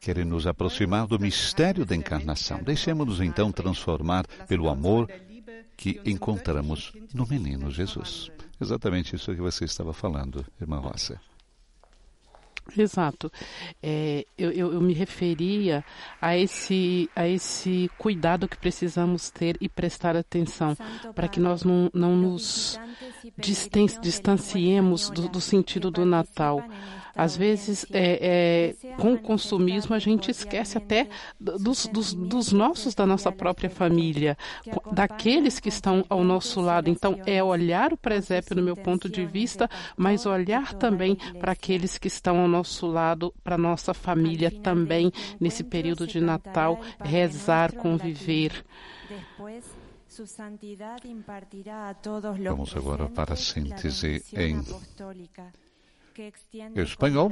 querem 0.00 0.24
nos 0.24 0.46
aproximar 0.46 1.06
do 1.06 1.18
mistério 1.18 1.84
da 1.84 1.94
encarnação. 1.94 2.62
Deixemos-nos 2.62 3.20
então 3.20 3.52
transformar 3.52 4.26
pelo 4.48 4.70
amor 4.70 5.10
que 5.76 6.00
encontramos 6.06 6.92
no 7.12 7.26
menino 7.26 7.70
Jesus. 7.70 8.30
Exatamente 8.58 9.14
isso 9.14 9.34
que 9.34 9.40
você 9.40 9.66
estava 9.66 9.92
falando, 9.92 10.44
irmã 10.58 10.78
Rosa. 10.78 11.20
Exato. 12.76 13.30
É, 13.82 14.24
eu, 14.38 14.50
eu, 14.50 14.72
eu, 14.74 14.80
me 14.80 14.92
referia 14.92 15.84
a 16.20 16.36
esse, 16.36 17.10
a 17.14 17.26
esse 17.28 17.90
cuidado 17.98 18.48
que 18.48 18.56
precisamos 18.56 19.30
ter 19.30 19.56
e 19.60 19.68
prestar 19.68 20.16
atenção 20.16 20.76
para 21.14 21.28
que 21.28 21.40
nós 21.40 21.64
não, 21.64 21.90
não 21.92 22.16
nos 22.16 22.78
distanciemos 24.00 25.10
do, 25.10 25.28
do 25.28 25.40
sentido 25.40 25.90
do 25.90 26.04
Natal. 26.04 26.62
Às 27.14 27.36
vezes, 27.36 27.86
é, 27.92 28.74
é, 28.82 28.96
com 28.96 29.14
o 29.14 29.18
consumismo, 29.18 29.94
a 29.94 29.98
gente 29.98 30.30
esquece 30.30 30.78
até 30.78 31.08
dos, 31.38 31.86
dos, 31.86 32.14
dos, 32.14 32.52
nossos, 32.52 32.94
da 32.94 33.06
nossa 33.06 33.30
própria 33.30 33.68
família, 33.68 34.36
daqueles 34.92 35.60
que 35.60 35.68
estão 35.68 36.04
ao 36.08 36.24
nosso 36.24 36.60
lado. 36.60 36.88
Então, 36.88 37.18
é 37.26 37.42
olhar 37.42 37.92
o 37.92 37.96
presépio, 37.96 38.56
no 38.56 38.62
meu 38.62 38.76
ponto 38.76 39.08
de 39.08 39.26
vista, 39.26 39.68
mas 39.96 40.24
olhar 40.24 40.74
também 40.74 41.16
para 41.38 41.52
aqueles 41.52 41.98
que 41.98 42.08
estão 42.08 42.40
ao 42.40 42.48
nosso 42.48 42.86
lado, 42.86 43.34
para 43.44 43.58
nossa 43.58 43.92
família 43.92 44.50
também, 44.50 45.12
nesse 45.38 45.62
período 45.62 46.06
de 46.06 46.20
Natal, 46.20 46.80
rezar, 47.00 47.72
conviver. 47.74 48.64
Vamos 52.50 52.76
agora 52.76 53.08
para 53.08 53.32
a 53.32 53.36
síntese 53.36 54.22
em 54.34 54.62
espanhol, 56.76 57.30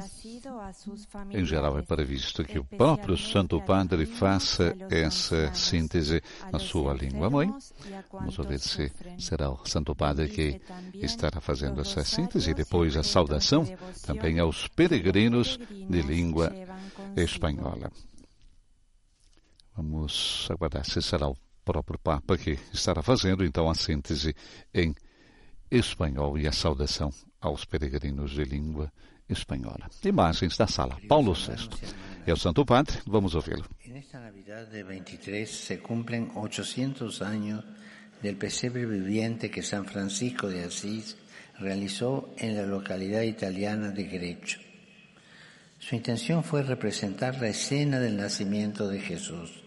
em 1.31 1.45
geral, 1.45 1.79
é 1.79 1.83
previsto 1.83 2.45
que 2.45 2.59
o 2.59 2.65
próprio 2.65 3.17
Santo 3.17 3.61
Padre 3.63 4.07
faça 4.07 4.77
essa 4.91 5.53
síntese 5.55 6.23
na 6.51 6.59
sua 6.59 6.95
língua 6.95 7.31
mãe. 7.31 7.53
Vamos 8.13 8.37
ver 8.37 8.59
se 8.59 8.93
será 9.19 9.51
o 9.51 9.65
Santo 9.67 9.95
Padre 9.95 10.29
que 10.29 10.61
estará 10.95 11.41
fazendo 11.41 11.81
essa 11.81 12.05
síntese 12.05 12.51
e 12.51 12.55
depois 12.55 12.97
a 12.97 13.03
saudação 13.03 13.65
também 14.05 14.39
aos 14.39 14.69
peregrinos 14.69 15.59
de 15.59 16.03
língua 16.03 16.53
espanhola. 17.17 17.91
Vamos 19.77 20.49
aguardar 20.51 20.85
se 20.85 21.01
será 21.01 21.29
o 21.29 21.37
próprio 21.65 21.99
Papa 21.99 22.37
que 22.37 22.59
estará 22.73 23.03
fazendo 23.03 23.45
então 23.45 23.71
a 23.71 23.75
síntese 23.75 24.35
em 24.75 24.95
espanhol 25.71 26.37
e 26.39 26.47
a 26.47 26.53
saudação 26.53 27.13
aos 27.41 27.65
peregrinos 27.67 28.37
de 28.37 28.45
língua 28.45 28.93
espanhola. 29.29 29.89
Imagens 30.05 30.57
da 30.57 30.67
sala 30.67 30.99
Paulo 31.09 31.33
VI. 31.33 31.69
É 32.27 32.33
o 32.33 32.37
Santo 32.37 32.65
Padre, 32.67 32.99
vamos 33.07 33.35
ouvi-lo. 33.35 33.65
Nesta 33.87 34.21
Navidad 34.21 34.67
de 34.69 34.83
23 34.83 35.49
se 35.49 35.79
cumplen 35.79 36.31
800 36.35 37.23
años 37.23 37.65
del 38.23 38.37
pesebre 38.37 38.85
viviente 38.85 39.51
que 39.51 39.63
San 39.63 39.87
Francisco 39.87 40.49
de 40.49 40.65
Asís 40.65 41.17
realizó 41.59 42.35
en 42.37 42.57
la 42.57 42.67
localidad 42.67 43.23
italiana 43.23 43.91
de 43.91 44.05
Grecho. 44.05 44.61
Su 45.79 45.95
intención 45.95 46.45
fue 46.45 46.63
representar 46.63 47.41
la 47.41 47.49
escena 47.49 47.99
del 47.99 48.17
nacimiento 48.17 48.87
de 48.89 49.01
Jesús, 49.01 49.63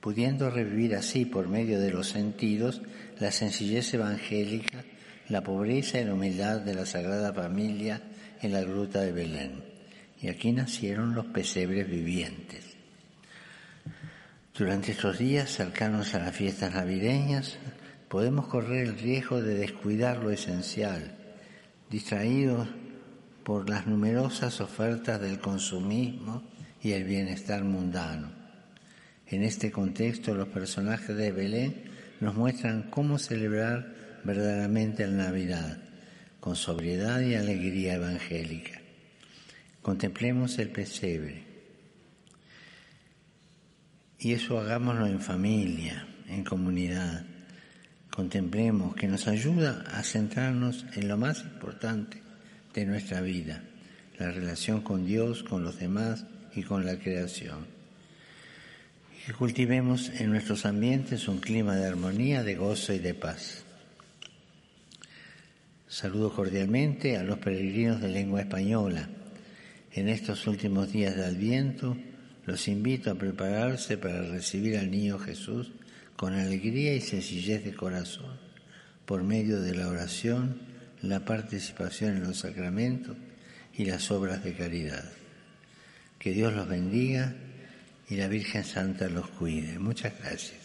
pudiendo 0.00 0.50
revivir 0.50 0.94
así 0.94 1.24
por 1.24 1.48
medio 1.48 1.80
de 1.80 1.90
los 1.90 2.08
sentidos 2.08 2.80
la 3.18 3.32
sencillez 3.32 3.92
evangélica 3.92 4.84
la 5.28 5.42
pobreza 5.42 6.00
y 6.00 6.04
la 6.04 6.14
humildad 6.14 6.60
de 6.60 6.74
la 6.74 6.86
Sagrada 6.86 7.32
Familia 7.32 8.00
en 8.40 8.52
la 8.52 8.62
gruta 8.62 9.00
de 9.00 9.12
Belén. 9.12 9.64
Y 10.20 10.28
aquí 10.28 10.52
nacieron 10.52 11.14
los 11.14 11.26
pesebres 11.26 11.88
vivientes. 11.88 12.76
Durante 14.56 14.92
estos 14.92 15.18
días 15.18 15.50
cercanos 15.50 16.14
a 16.14 16.18
las 16.18 16.36
fiestas 16.36 16.74
navideñas, 16.74 17.56
podemos 18.08 18.46
correr 18.46 18.86
el 18.86 18.98
riesgo 18.98 19.40
de 19.40 19.54
descuidar 19.54 20.18
lo 20.18 20.30
esencial, 20.30 21.16
distraídos 21.88 22.68
por 23.44 23.68
las 23.68 23.86
numerosas 23.86 24.60
ofertas 24.60 25.20
del 25.20 25.40
consumismo 25.40 26.42
y 26.82 26.92
el 26.92 27.04
bienestar 27.04 27.64
mundano. 27.64 28.30
En 29.26 29.42
este 29.42 29.70
contexto, 29.70 30.34
los 30.34 30.48
personajes 30.48 31.16
de 31.16 31.32
Belén 31.32 31.84
nos 32.20 32.34
muestran 32.34 32.90
cómo 32.90 33.18
celebrar 33.18 33.91
verdaderamente 34.24 35.06
la 35.06 35.24
Navidad, 35.24 35.78
con 36.40 36.56
sobriedad 36.56 37.20
y 37.20 37.34
alegría 37.34 37.94
evangélica. 37.94 38.80
Contemplemos 39.82 40.58
el 40.58 40.70
pesebre. 40.70 41.44
Y 44.18 44.32
eso 44.32 44.60
hagámoslo 44.60 45.06
en 45.06 45.20
familia, 45.20 46.06
en 46.28 46.44
comunidad. 46.44 47.24
Contemplemos 48.14 48.94
que 48.94 49.08
nos 49.08 49.26
ayuda 49.26 49.84
a 49.88 50.02
centrarnos 50.04 50.86
en 50.94 51.08
lo 51.08 51.16
más 51.16 51.42
importante 51.42 52.22
de 52.74 52.86
nuestra 52.86 53.20
vida, 53.20 53.62
la 54.18 54.30
relación 54.30 54.82
con 54.82 55.06
Dios, 55.06 55.42
con 55.42 55.64
los 55.64 55.78
demás 55.78 56.24
y 56.54 56.62
con 56.62 56.86
la 56.86 56.98
creación. 56.98 57.66
Que 59.26 59.32
cultivemos 59.32 60.08
en 60.10 60.30
nuestros 60.30 60.66
ambientes 60.66 61.28
un 61.28 61.38
clima 61.38 61.76
de 61.76 61.86
armonía, 61.86 62.42
de 62.42 62.54
gozo 62.54 62.92
y 62.92 62.98
de 62.98 63.14
paz. 63.14 63.61
Saludo 65.92 66.32
cordialmente 66.32 67.18
a 67.18 67.22
los 67.22 67.36
peregrinos 67.36 68.00
de 68.00 68.08
lengua 68.08 68.40
española. 68.40 69.10
En 69.92 70.08
estos 70.08 70.46
últimos 70.46 70.90
días 70.90 71.14
de 71.14 71.26
Adviento 71.26 71.98
los 72.46 72.66
invito 72.66 73.10
a 73.10 73.14
prepararse 73.14 73.98
para 73.98 74.22
recibir 74.22 74.78
al 74.78 74.90
niño 74.90 75.18
Jesús 75.18 75.70
con 76.16 76.32
alegría 76.32 76.94
y 76.94 77.02
sencillez 77.02 77.62
de 77.62 77.74
corazón, 77.74 78.38
por 79.04 79.22
medio 79.22 79.60
de 79.60 79.74
la 79.74 79.88
oración, 79.88 80.62
la 81.02 81.26
participación 81.26 82.16
en 82.16 82.22
los 82.22 82.38
sacramentos 82.38 83.18
y 83.76 83.84
las 83.84 84.10
obras 84.10 84.42
de 84.42 84.54
caridad. 84.54 85.12
Que 86.18 86.32
Dios 86.32 86.54
los 86.54 86.68
bendiga 86.68 87.34
y 88.08 88.16
la 88.16 88.28
Virgen 88.28 88.64
Santa 88.64 89.10
los 89.10 89.28
cuide. 89.28 89.78
Muchas 89.78 90.18
gracias. 90.18 90.61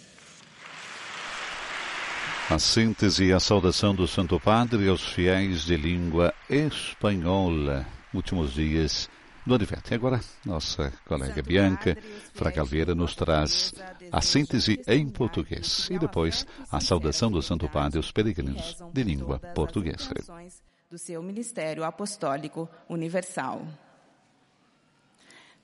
A 2.50 2.58
síntese 2.60 3.26
e 3.26 3.34
a 3.34 3.42
saudação 3.42 3.94
do 3.94 4.08
Santo 4.08 4.40
Padre 4.40 4.88
aos 4.88 5.04
fiéis 5.04 5.66
de 5.66 5.76
língua 5.76 6.34
espanhola. 6.50 7.86
Últimos 8.14 8.54
dias 8.54 9.10
do 9.46 9.54
Advento. 9.54 9.92
E 9.92 9.96
agora, 9.96 10.22
nossa 10.46 10.94
colega 11.06 11.42
Bianca 11.42 11.98
Fracalveira 12.34 12.96
nos 12.96 13.16
traz 13.16 13.74
a 14.10 14.22
síntese 14.22 14.82
em 14.88 15.10
português 15.10 15.90
e 15.92 16.00
depois 16.00 16.48
a 16.72 16.80
saudação 16.80 17.30
do 17.30 17.42
Santo 17.42 17.68
Padre 17.68 17.98
aos 17.98 18.14
peregrinos 18.14 18.78
de 18.94 19.04
língua 19.04 19.40
portuguesa. 19.40 20.14
Do 20.90 20.98
seu 20.98 21.22
ministério 21.22 21.84
apostólico 21.84 22.70
universal. 22.88 23.68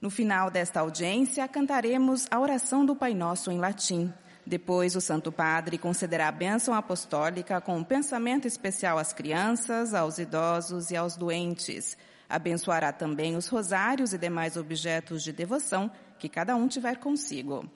No 0.02 0.10
final 0.10 0.52
desta 0.52 0.82
audiência, 0.82 1.48
cantaremos 1.48 2.28
a 2.30 2.38
oração 2.42 2.86
do 2.86 2.94
Pai 2.94 3.14
Nosso 3.14 3.50
em 3.50 3.58
latim 3.58 4.14
depois, 4.46 4.96
o 4.96 5.02
Santo 5.02 5.32
Padre 5.32 5.78
concederá 5.78 6.28
a 6.28 6.32
bênção 6.32 6.74
apostólica 6.74 7.62
com 7.62 7.78
um 7.78 7.84
pensamento 7.84 8.46
especial 8.46 8.98
às 8.98 9.14
crianças, 9.14 9.94
aos 9.94 10.18
idosos 10.18 10.92
e 10.92 10.98
aos 10.98 11.16
doentes. 11.16 11.98
Abençoará 12.30 12.92
também 12.92 13.38
os 13.38 13.48
rosários 13.48 14.12
e 14.12 14.18
demais 14.18 14.58
objetos 14.58 15.24
de 15.24 15.32
devoção 15.32 15.90
que 16.20 16.28
cada 16.28 16.56
um 16.56 16.68
tiver 16.68 16.98
consigo. 16.98 17.70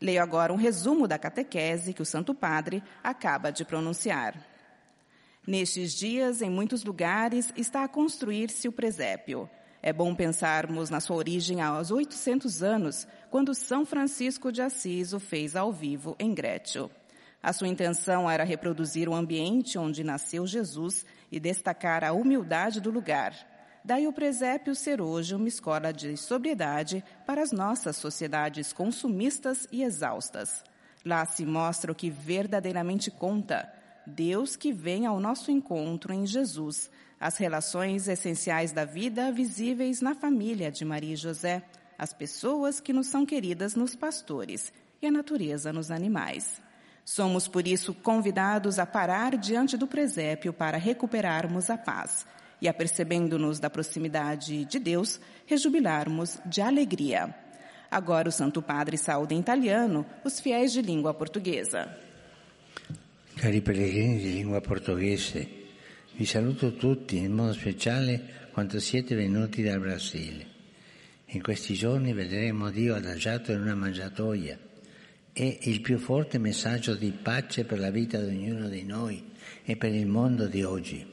Leio 0.00 0.22
agora 0.22 0.52
um 0.52 0.56
resumo 0.56 1.06
da 1.06 1.18
catequese 1.18 1.92
que 1.92 2.02
o 2.02 2.06
Santo 2.06 2.34
Padre 2.34 2.82
acaba 3.02 3.50
de 3.50 3.64
pronunciar. 3.64 4.34
Nestes 5.46 5.92
dias, 5.92 6.40
em 6.40 6.50
muitos 6.50 6.82
lugares, 6.82 7.52
está 7.56 7.84
a 7.84 7.88
construir-se 7.88 8.68
o 8.68 8.72
presépio. 8.72 9.48
É 9.82 9.92
bom 9.92 10.14
pensarmos 10.14 10.90
na 10.90 11.00
sua 11.00 11.16
origem 11.16 11.60
aos 11.60 11.90
800 11.90 12.62
anos, 12.62 13.06
quando 13.30 13.54
São 13.54 13.84
Francisco 13.86 14.50
de 14.50 14.62
Assis 14.62 15.12
o 15.12 15.20
fez 15.20 15.54
ao 15.54 15.72
vivo 15.72 16.16
em 16.18 16.34
Grécio. 16.34 16.90
A 17.42 17.52
sua 17.52 17.68
intenção 17.68 18.28
era 18.28 18.42
reproduzir 18.42 19.08
o 19.08 19.14
ambiente 19.14 19.78
onde 19.78 20.02
nasceu 20.02 20.46
Jesus 20.46 21.06
e 21.30 21.38
destacar 21.38 22.02
a 22.02 22.12
humildade 22.12 22.80
do 22.80 22.90
lugar. 22.90 23.34
Daí 23.84 24.08
o 24.08 24.12
presépio 24.12 24.74
ser 24.74 25.00
hoje 25.00 25.32
uma 25.32 25.46
escola 25.46 25.92
de 25.92 26.16
sobriedade 26.16 27.04
para 27.24 27.40
as 27.40 27.52
nossas 27.52 27.96
sociedades 27.96 28.72
consumistas 28.72 29.68
e 29.70 29.84
exaustas. 29.84 30.64
Lá 31.04 31.24
se 31.24 31.46
mostra 31.46 31.92
o 31.92 31.94
que 31.94 32.10
verdadeiramente 32.10 33.12
conta: 33.12 33.72
Deus 34.04 34.56
que 34.56 34.72
vem 34.72 35.06
ao 35.06 35.20
nosso 35.20 35.52
encontro 35.52 36.12
em 36.12 36.26
Jesus, 36.26 36.90
as 37.20 37.36
relações 37.36 38.08
essenciais 38.08 38.72
da 38.72 38.84
vida 38.84 39.32
visíveis 39.32 40.00
na 40.00 40.14
família 40.14 40.70
de 40.70 40.84
Maria 40.84 41.14
e 41.14 41.16
José, 41.16 41.62
as 41.98 42.12
pessoas 42.12 42.80
que 42.80 42.92
nos 42.92 43.06
são 43.06 43.24
queridas 43.24 43.74
nos 43.74 43.94
pastores 43.94 44.72
e 45.00 45.06
a 45.06 45.10
natureza 45.10 45.72
nos 45.72 45.90
animais. 45.90 46.60
Somos, 47.04 47.46
por 47.46 47.66
isso, 47.66 47.94
convidados 47.94 48.78
a 48.78 48.84
parar 48.84 49.36
diante 49.36 49.76
do 49.76 49.86
presépio 49.86 50.52
para 50.52 50.76
recuperarmos 50.76 51.70
a 51.70 51.78
paz 51.78 52.26
e, 52.60 52.68
apercebendo-nos 52.68 53.60
da 53.60 53.70
proximidade 53.70 54.64
de 54.64 54.78
Deus, 54.78 55.20
rejubilarmos 55.46 56.38
de 56.44 56.60
alegria. 56.60 57.34
Agora 57.90 58.28
o 58.28 58.32
Santo 58.32 58.60
Padre 58.60 58.98
saúda 58.98 59.34
em 59.34 59.38
italiano 59.38 60.04
os 60.24 60.40
fiéis 60.40 60.72
de 60.72 60.82
língua 60.82 61.14
portuguesa. 61.14 61.88
Cari 63.36 63.60
pellegrini 63.60 64.18
di 64.18 64.32
lingua 64.32 64.62
portoghese, 64.62 65.65
vi 66.16 66.24
saluto 66.24 66.74
tutti, 66.74 67.18
in 67.18 67.32
modo 67.32 67.52
speciale 67.52 68.48
quando 68.52 68.80
siete 68.80 69.14
venuti 69.14 69.62
dal 69.62 69.78
Brasile. 69.78 70.54
In 71.30 71.42
questi 71.42 71.74
giorni 71.74 72.14
vedremo 72.14 72.70
Dio 72.70 72.94
adagiato 72.94 73.52
in 73.52 73.60
una 73.60 73.74
mangiatoia. 73.74 74.58
È 75.32 75.58
il 75.62 75.80
più 75.82 75.98
forte 75.98 76.38
messaggio 76.38 76.94
di 76.94 77.10
pace 77.10 77.64
per 77.64 77.78
la 77.78 77.90
vita 77.90 78.18
di 78.18 78.34
ognuno 78.34 78.68
di 78.68 78.84
noi 78.84 79.22
e 79.62 79.76
per 79.76 79.92
il 79.92 80.06
mondo 80.06 80.46
di 80.46 80.62
oggi. 80.62 81.04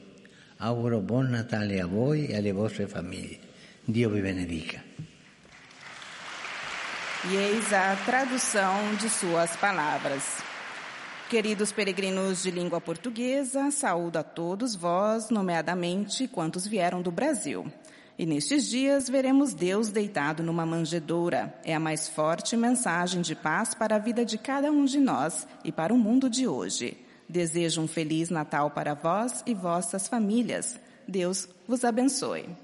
Auguro 0.58 1.00
buon 1.00 1.28
Natale 1.28 1.80
a 1.80 1.86
voi 1.86 2.28
e 2.28 2.36
alle 2.36 2.52
vostre 2.52 2.86
famiglie. 2.86 3.38
Dio 3.84 4.08
vi 4.08 4.20
benedica. 4.20 4.82
E 7.26 7.36
eis 7.36 7.72
a 7.72 7.96
tradução 8.04 8.96
de 8.96 9.08
suas 9.08 9.56
palavras. 9.56 10.53
Queridos 11.28 11.72
peregrinos 11.72 12.42
de 12.42 12.50
língua 12.50 12.80
portuguesa, 12.80 13.70
saúdo 13.70 14.18
a 14.18 14.22
todos 14.22 14.76
vós, 14.76 15.30
nomeadamente 15.30 16.28
quantos 16.28 16.66
vieram 16.66 17.00
do 17.00 17.10
Brasil. 17.10 17.66
E 18.18 18.26
nestes 18.26 18.68
dias 18.68 19.08
veremos 19.08 19.54
Deus 19.54 19.88
deitado 19.88 20.42
numa 20.42 20.66
manjedoura. 20.66 21.52
É 21.64 21.74
a 21.74 21.80
mais 21.80 22.08
forte 22.08 22.56
mensagem 22.56 23.22
de 23.22 23.34
paz 23.34 23.74
para 23.74 23.96
a 23.96 23.98
vida 23.98 24.24
de 24.24 24.36
cada 24.36 24.70
um 24.70 24.84
de 24.84 25.00
nós 25.00 25.48
e 25.64 25.72
para 25.72 25.94
o 25.94 25.98
mundo 25.98 26.28
de 26.28 26.46
hoje. 26.46 26.96
Desejo 27.28 27.80
um 27.80 27.88
feliz 27.88 28.28
Natal 28.28 28.70
para 28.70 28.94
vós 28.94 29.42
e 29.46 29.54
vossas 29.54 30.06
famílias. 30.06 30.78
Deus 31.08 31.48
vos 31.66 31.84
abençoe. 31.84 32.63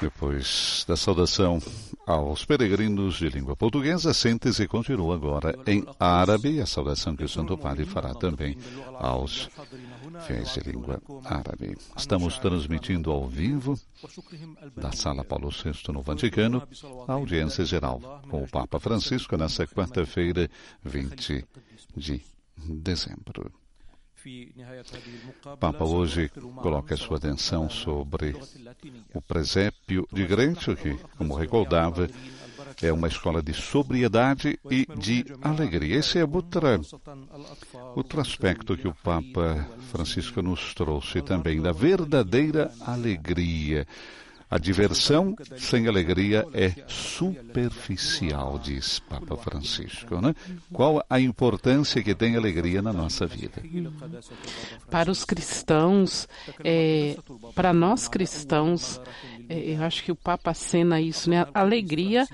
Depois 0.00 0.84
da 0.88 0.96
saudação 0.96 1.60
aos 2.06 2.44
peregrinos 2.44 3.16
de 3.16 3.28
língua 3.28 3.54
portuguesa, 3.54 4.14
sente-se 4.14 4.62
e 4.62 4.68
continua 4.68 5.14
agora 5.14 5.54
em 5.66 5.84
árabe, 5.98 6.58
a 6.58 6.64
saudação 6.64 7.14
que 7.14 7.22
o 7.22 7.28
Santo 7.28 7.56
Padre 7.58 7.84
fará 7.84 8.14
também 8.14 8.56
aos 8.94 9.50
fiéis 10.26 10.54
de 10.54 10.60
língua 10.60 11.02
árabe. 11.24 11.76
Estamos 11.94 12.38
transmitindo 12.38 13.10
ao 13.10 13.28
vivo 13.28 13.78
da 14.74 14.90
Sala 14.90 15.22
Paulo 15.22 15.50
VI 15.50 15.92
no 15.92 16.00
Vaticano 16.00 16.66
a 17.06 17.12
audiência 17.12 17.64
geral 17.66 18.22
com 18.30 18.42
o 18.42 18.48
Papa 18.48 18.80
Francisco 18.80 19.36
nessa 19.36 19.66
quarta-feira, 19.66 20.48
20 20.82 21.44
de 21.94 22.22
dezembro. 22.56 23.59
O 25.44 25.56
Papa 25.56 25.84
hoje 25.84 26.30
coloca 26.56 26.96
sua 26.96 27.16
atenção 27.16 27.70
sobre 27.70 28.36
o 29.14 29.22
presépio 29.22 30.06
de 30.12 30.26
Grécio, 30.26 30.76
que, 30.76 30.94
como 31.16 31.34
recordava, 31.34 32.08
é 32.82 32.92
uma 32.92 33.08
escola 33.08 33.42
de 33.42 33.54
sobriedade 33.54 34.58
e 34.70 34.86
de 34.96 35.24
alegria. 35.40 35.96
Esse 35.96 36.18
é 36.18 36.24
outra, 36.24 36.78
outro 37.94 38.20
aspecto 38.20 38.76
que 38.76 38.88
o 38.88 38.94
Papa 38.94 39.66
Francisco 39.90 40.42
nos 40.42 40.74
trouxe 40.74 41.22
também, 41.22 41.60
da 41.60 41.72
verdadeira 41.72 42.70
alegria. 42.80 43.86
A 44.50 44.58
diversão 44.58 45.36
sem 45.56 45.86
alegria 45.86 46.44
é 46.52 46.74
superficial, 46.88 48.58
diz 48.58 48.98
Papa 48.98 49.36
Francisco. 49.36 50.20
Né? 50.20 50.34
Qual 50.72 51.04
a 51.08 51.20
importância 51.20 52.02
que 52.02 52.16
tem 52.16 52.34
a 52.34 52.38
alegria 52.38 52.82
na 52.82 52.92
nossa 52.92 53.28
vida? 53.28 53.62
Para 54.90 55.08
os 55.08 55.24
cristãos, 55.24 56.26
é, 56.64 57.16
para 57.54 57.72
nós 57.72 58.08
cristãos, 58.08 59.00
é, 59.48 59.74
eu 59.74 59.84
acho 59.84 60.02
que 60.02 60.10
o 60.10 60.16
Papa 60.16 60.50
acena 60.50 61.00
isso, 61.00 61.30
né? 61.30 61.46
A 61.54 61.60
alegria 61.60 62.26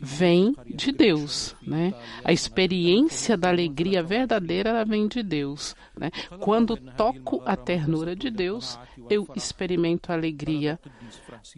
vem 0.00 0.54
de 0.66 0.92
Deus, 0.92 1.56
né? 1.62 1.94
A 2.22 2.32
experiência 2.32 3.36
da 3.36 3.48
alegria 3.48 4.02
verdadeira 4.02 4.84
vem 4.84 5.08
de 5.08 5.22
Deus, 5.22 5.74
né? 5.98 6.10
Quando 6.40 6.76
toco 6.76 7.42
a 7.46 7.56
ternura 7.56 8.14
de 8.14 8.30
Deus, 8.30 8.78
eu 9.10 9.26
experimento 9.34 10.10
a 10.10 10.14
alegria 10.14 10.78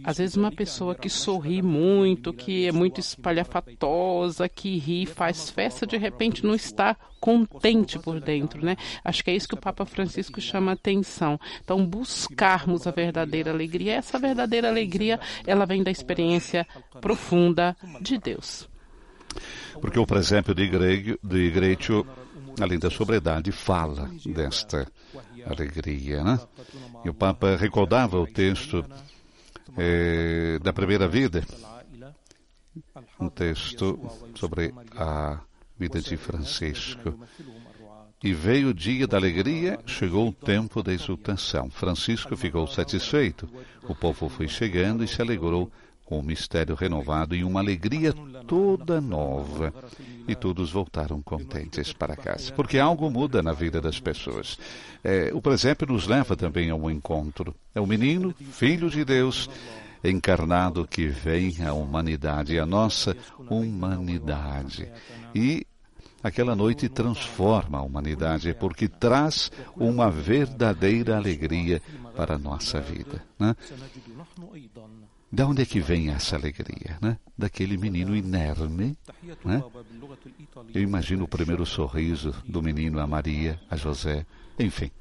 às 0.03 0.19
vezes 0.19 0.37
uma 0.37 0.51
pessoa 0.51 0.95
que 0.95 1.09
sorri 1.09 1.63
muito, 1.63 2.33
que 2.33 2.67
é 2.67 2.73
muito 2.73 3.01
espalhafatosa, 3.01 4.49
que 4.49 4.77
ri, 4.79 5.07
faz 5.07 5.51
festa, 5.51 5.87
de 5.87 5.97
repente 5.97 6.45
não 6.45 6.55
está 6.55 6.97
contente 7.21 7.99
por 7.99 8.21
dentro, 8.21 8.65
né? 8.65 8.77
Acho 9.03 9.25
que 9.25 9.31
é 9.31 9.35
isso 9.35 9.49
que 9.49 9.55
o 9.55 9.61
Papa 9.61 9.87
Francisco 9.87 10.41
chama 10.41 10.73
atenção. 10.73 11.41
Então, 11.63 11.85
buscarmos 11.87 12.87
a 12.87 12.91
verdadeira 12.91 13.51
alegria. 13.51 13.95
Essa 13.95 14.19
verdadeira 14.19 14.69
alegria, 14.69 15.19
ela 15.47 15.65
vem 15.65 15.83
da 15.83 15.91
experiência 15.91 16.67
profunda 17.01 17.77
de 18.01 18.19
Deus. 18.19 18.69
Porque 19.81 19.99
o 19.99 20.07
presépio 20.07 20.55
de, 20.55 20.63
Igrejo, 20.63 21.19
de 21.23 22.63
além 22.63 22.79
da 22.79 22.91
sobriedade, 22.91 23.51
fala 23.53 24.11
desta 24.27 24.87
alegria, 25.47 26.23
né? 26.23 26.39
E 27.05 27.09
o 27.09 27.15
Papa 27.15 27.57
recordava 27.57 28.19
o 28.19 28.27
texto 28.27 28.85
eh, 29.77 30.59
da 30.63 30.73
primeira 30.73 31.09
vida, 31.09 31.45
um 33.21 33.29
texto 33.29 33.99
sobre 34.35 34.75
a 34.97 35.41
vida 35.79 36.01
de 36.01 36.17
Francisco. 36.17 37.19
E 38.23 38.33
veio 38.33 38.69
o 38.69 38.75
dia 38.75 39.07
da 39.07 39.19
alegria, 39.19 39.79
chegou 39.85 40.29
o 40.29 40.33
tempo 40.33 40.83
da 40.83 40.93
exultação. 40.93 41.69
Francisco 41.71 42.35
ficou 42.37 42.67
satisfeito. 42.67 43.49
O 43.83 43.95
povo 43.95 44.31
foi 44.31 44.49
chegando 44.49 45.05
e 45.05 45.09
se 45.09 45.21
alegrou 45.21 45.71
com 46.05 46.19
o 46.19 46.23
mistério 46.23 46.75
renovado 46.75 47.35
e 47.35 47.43
uma 47.43 47.61
alegria 47.61 48.13
toda 48.47 49.01
nova. 49.01 49.73
E 50.29 50.35
todos 50.35 50.71
voltaram 50.71 51.23
contentes 51.23 51.93
para 51.93 52.17
casa. 52.17 52.53
Porque 52.53 52.79
algo 52.79 53.11
muda 53.11 53.43
na 53.43 53.53
vida 53.53 53.81
das 53.81 53.99
pessoas. 54.01 54.59
É, 55.03 55.31
o 55.33 55.41
presépio 55.41 55.87
nos 55.87 56.07
leva 56.07 56.37
também 56.37 56.71
a 56.71 56.75
um 56.75 56.91
encontro. 56.91 57.55
É 57.75 57.81
o 57.81 57.87
menino, 57.87 58.35
filho 58.53 58.91
de 58.91 59.05
Deus, 59.05 59.49
encarnado 60.03 60.87
que 60.87 61.07
vem 61.07 61.63
à 61.65 61.73
humanidade, 61.73 62.59
a 62.59 62.67
nossa 62.67 63.17
humanidade. 63.49 64.91
E 65.35 65.67
aquela 66.23 66.55
noite 66.55 66.89
transforma 66.89 67.79
a 67.79 67.83
humanidade, 67.83 68.55
porque 68.55 68.89
traz 68.89 69.51
uma 69.77 70.11
verdadeira 70.11 71.17
alegria 71.17 71.83
para 72.17 72.37
a 72.37 72.39
nossa 72.39 72.81
vida. 72.81 73.23
Né? 73.39 73.55
De 75.35 75.43
onde 75.43 75.63
é 75.63 75.67
que 75.67 75.81
vem 75.81 76.11
essa 76.11 76.37
alegria? 76.37 76.97
Né? 77.03 77.19
Daquele 77.37 77.77
menino 77.77 78.15
inerme. 78.15 78.97
Né? 79.45 79.65
Eu 80.73 80.81
imagino 80.81 81.25
o 81.25 81.29
primeiro 81.29 81.67
sorriso 81.67 82.33
do 82.47 82.63
menino 82.63 83.01
a 83.01 83.07
Maria, 83.07 83.59
a 83.69 83.75
José, 83.75 84.25
enfim. 84.61 84.93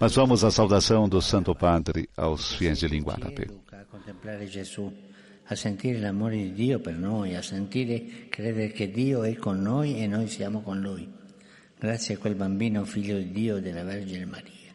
Mas 0.00 0.16
vamos 0.16 0.42
à 0.42 0.50
saudação 0.50 1.08
do 1.08 1.22
Santo 1.22 1.54
Padre 1.54 2.08
aos 2.16 2.54
fiéis 2.54 2.80
de 2.80 2.88
língua 2.88 3.14
árabe. 3.14 3.46
A 3.70 3.84
contemplare 3.84 4.48
Gesù, 4.48 4.92
a 5.46 5.54
sentire 5.54 6.00
l'amore 6.00 6.36
di 6.36 6.52
Dio 6.54 6.80
per 6.80 6.96
noi, 6.96 7.36
a 7.36 7.42
sentire, 7.42 8.26
credere 8.28 8.72
che 8.72 8.90
Dio 8.90 9.22
è 9.22 9.36
con 9.36 9.62
noi 9.62 10.00
e 10.02 10.08
noi 10.08 10.26
siamo 10.26 10.60
con 10.60 10.80
Lui. 10.80 11.08
Grazie 11.78 12.16
a 12.16 12.18
quel 12.18 12.34
bambino 12.34 12.84
figlio 12.84 13.16
di 13.16 13.30
Dio 13.30 13.58
e 13.58 13.60
della 13.60 13.84
Vergine 13.84 14.26
Maria. 14.26 14.74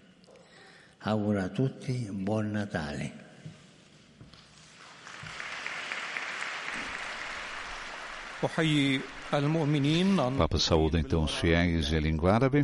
Auguro 0.99 1.41
a 1.41 1.49
tutti 1.49 2.07
buon 2.09 2.51
Natale. 2.51 3.22
Papa 10.37 10.59
saúda 10.59 10.99
então 10.99 11.23
os 11.23 11.35
fiéis 11.35 11.91
em 11.91 11.99
língua 11.99 12.33
árabe. 12.33 12.63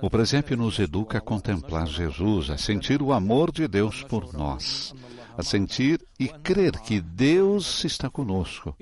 O 0.00 0.10
presépio 0.10 0.56
nos 0.56 0.78
educa 0.78 1.18
a 1.18 1.20
contemplar 1.20 1.86
Jesus, 1.86 2.50
a 2.50 2.58
sentir 2.58 3.00
o 3.00 3.12
amor 3.12 3.52
de 3.52 3.68
Deus 3.68 4.02
por 4.02 4.32
nós, 4.32 4.94
a 5.36 5.42
sentir 5.42 6.00
e 6.18 6.28
crer 6.28 6.72
que 6.80 7.00
Deus 7.00 7.84
está 7.84 8.10
conosco 8.10 8.76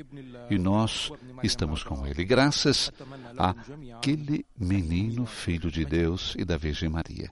e 0.50 0.58
nós 0.58 1.12
estamos 1.42 1.82
com 1.82 2.06
Ele, 2.06 2.24
graças 2.24 2.90
àquele 3.36 4.44
menino 4.58 5.26
filho 5.26 5.70
de 5.70 5.84
Deus 5.84 6.34
e 6.38 6.44
da 6.44 6.56
Virgem 6.56 6.88
Maria. 6.88 7.30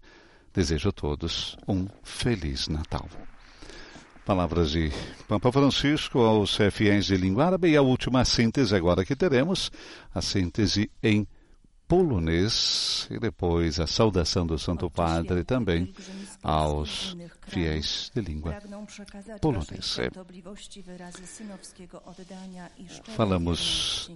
Desejo 0.53 0.89
a 0.89 0.93
todos 0.93 1.57
um 1.67 1.87
feliz 2.03 2.69
Natal. 2.69 3.09
Palavras 4.25 4.71
de 4.71 4.93
Papa 5.27 5.51
Francisco 5.51 6.21
aos 6.21 6.59
fiéis 6.71 7.07
de 7.07 7.17
língua 7.17 7.47
árabe 7.47 7.71
e 7.71 7.77
a 7.77 7.83
última 7.83 8.25
síntese 8.25 8.75
agora 8.75 9.05
que 9.05 9.17
teremos, 9.17 9.71
a 10.15 10.21
síntese 10.21 10.91
em 11.03 11.27
polonês 11.89 13.09
e 13.11 13.19
depois 13.19 13.81
a 13.81 13.87
saudação 13.87 14.47
do 14.47 14.57
Santo 14.57 14.89
Padre 14.89 15.43
também 15.43 15.93
aos 16.41 17.17
fiéis 17.49 18.13
de 18.15 18.21
língua 18.21 18.57
polonesa. 19.41 20.09
Falamos 23.17 24.13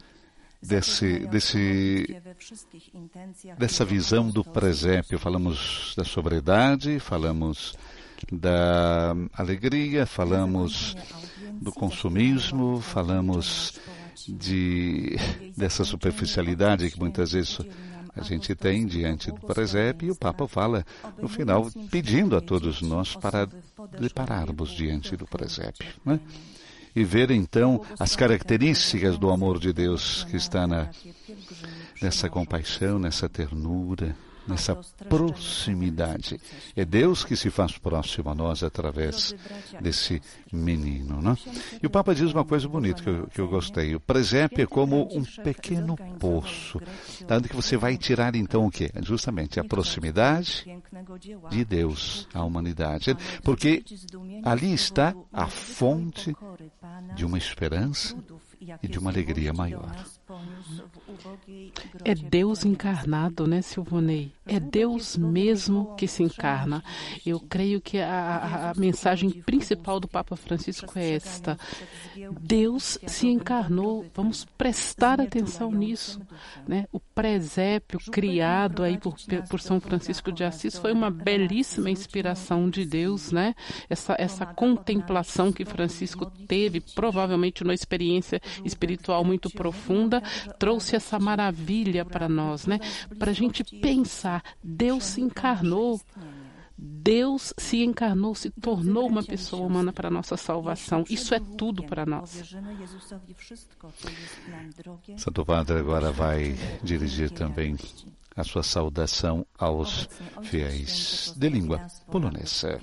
desse, 0.63 1.19
desse, 1.27 2.07
dessa 3.59 3.85
visão 3.85 4.31
do 4.31 4.45
presépio, 4.45 5.19
falamos 5.19 5.95
da 5.97 6.05
sobriedade, 6.05 7.01
falamos 7.01 7.75
da 8.31 9.15
alegria, 9.33 10.07
falamos 10.07 10.97
do 11.61 11.73
consumismo, 11.73 12.81
falamos 12.81 13.81
de, 14.29 15.17
dessa 15.57 15.85
superficialidade 15.85 16.91
que 16.91 16.99
muitas 16.99 17.33
vezes 17.33 17.59
a 18.17 18.23
gente 18.23 18.55
tem 18.55 18.87
diante 18.87 19.31
do 19.31 19.41
presépio, 19.41 20.09
e 20.09 20.11
o 20.11 20.17
Papa 20.17 20.47
fala 20.47 20.85
no 21.21 21.29
final, 21.29 21.69
pedindo 21.91 22.37
a 22.37 22.41
todos 22.41 22.81
nós 22.81 23.17
para 23.17 23.49
depararmos 23.99 24.71
diante 24.71 25.17
do 25.17 25.27
presépio. 25.27 25.89
Né? 26.05 26.21
E 26.95 27.03
ver 27.03 27.33
então 27.33 27.85
as 27.99 28.15
características 28.15 29.19
do 29.19 29.31
amor 29.31 29.59
de 29.59 29.73
Deus 29.73 30.23
que 30.31 30.37
está 30.37 30.65
na, 30.65 30.91
nessa 32.01 32.31
compaixão, 32.31 33.01
nessa 33.01 33.29
ternura, 33.29 34.17
nessa 34.47 34.75
proximidade. 35.09 36.41
É 36.77 36.85
Deus 36.85 37.25
que 37.25 37.37
se 37.37 37.51
faz 37.51 37.79
próximo 37.79 38.31
a 38.31 38.35
nós 38.35 38.63
através 38.63 39.35
desse 39.81 40.21
menino. 40.53 41.21
Né? 41.21 41.37
E 41.83 41.87
o 41.87 41.91
Papa 41.91 42.15
diz 42.15 42.33
uma 42.33 42.45
coisa 42.45 42.69
bonita 42.69 43.03
que 43.03 43.09
eu, 43.09 43.27
que 43.29 43.41
eu 43.41 43.49
gostei. 43.49 43.95
O 43.95 44.01
presépio 44.01 44.63
é 44.63 44.67
como 44.67 45.09
um 45.13 45.25
pequeno 45.43 45.97
poço, 46.19 46.81
onde 47.31 47.49
que 47.49 47.57
você 47.57 47.77
vai 47.77 47.97
tirar 47.97 48.35
então 48.35 48.67
o 48.67 48.71
quê? 48.71 48.91
Justamente 49.03 49.59
a 49.59 49.65
proximidade 49.65 50.65
de 51.51 51.65
Deus 51.65 52.29
à 52.35 52.45
humanidade. 52.45 53.17
Porque 53.43 53.85
ali 54.45 54.73
está 54.73 55.15
a 55.33 55.47
fonte 55.47 56.35
de 57.15 57.25
uma 57.25 57.39
esperança 57.39 58.17
e 58.83 58.89
de 58.89 58.99
uma 58.99 59.11
alegria 59.11 59.53
maior. 59.53 60.05
É 62.05 62.15
Deus 62.15 62.65
encarnado, 62.65 63.47
né, 63.47 63.63
Silvonei? 63.63 64.33
É 64.47 64.59
Deus 64.59 65.17
mesmo 65.17 65.95
que 65.97 66.07
se 66.07 66.23
encarna. 66.23 66.83
Eu 67.25 67.41
creio 67.41 67.81
que 67.81 67.99
a, 67.99 68.71
a, 68.71 68.79
mensagem 68.79 69.31
principal 69.31 69.99
do 69.99 70.09
Papa 70.09 70.37
Francisco 70.37 70.99
é 70.99 71.13
esta: 71.13 71.59
Deus 72.41 72.99
se 73.07 73.27
encarnou. 73.27 74.07
Vamos 74.15 74.45
prestar 74.45 75.21
atenção 75.21 75.71
nisso, 75.71 76.21
né? 76.67 76.87
O 76.93 77.01
presépio 77.01 77.99
criado 78.11 78.83
aí 78.83 78.99
por, 78.99 79.15
por 79.49 79.61
São 79.61 79.81
Francisco 79.81 80.33
de 80.33 80.45
Assis 80.45 80.77
foi 80.77 80.93
uma 80.93 81.11
belíssima 81.11 81.91
inspiração 81.91 82.69
de 82.69 82.85
Deus, 82.85 83.33
né? 83.33 83.55
Essa 83.89 84.15
essa 84.19 84.47
contemplação 84.47 85.53
que 85.53 85.65
Francisco 85.65 86.31
teve, 86.47 86.81
provavelmente 86.81 87.63
uma 87.63 87.75
experiência 87.75 88.41
espiritual 88.65 89.25
muito 89.25 89.51
profunda, 89.51 90.14
trouxe 90.59 90.97
essa 90.97 91.19
maravilha 91.19 92.05
para 92.05 92.29
nós, 92.29 92.67
né? 92.67 92.79
Para 93.19 93.31
a 93.31 93.35
gente 93.35 93.65
pensar, 93.65 94.43
Deus 94.63 95.05
se 95.05 95.21
encarnou. 95.21 96.01
Deus 96.77 97.55
se 97.57 97.85
encarnou, 97.85 98.35
se 98.35 98.51
tornou 98.51 99.07
uma 99.07 99.23
pessoa 99.23 99.65
humana 99.65 99.93
para 99.93 100.09
a 100.09 100.11
nossa 100.11 100.37
salvação. 100.37 101.05
Isso 101.09 101.33
é 101.33 101.39
tudo 101.57 101.85
para 101.85 102.05
nós. 102.05 102.53
Santo 105.17 105.45
Padre 105.45 105.79
agora 105.79 106.11
vai 106.11 106.57
dirigir 106.83 107.31
também 107.31 107.77
a 108.37 108.43
sua 108.43 108.65
saudação 108.65 109.47
aos 109.57 110.09
fiéis 110.43 111.33
de 111.37 111.49
língua 111.49 111.87
polonesa. 112.11 112.81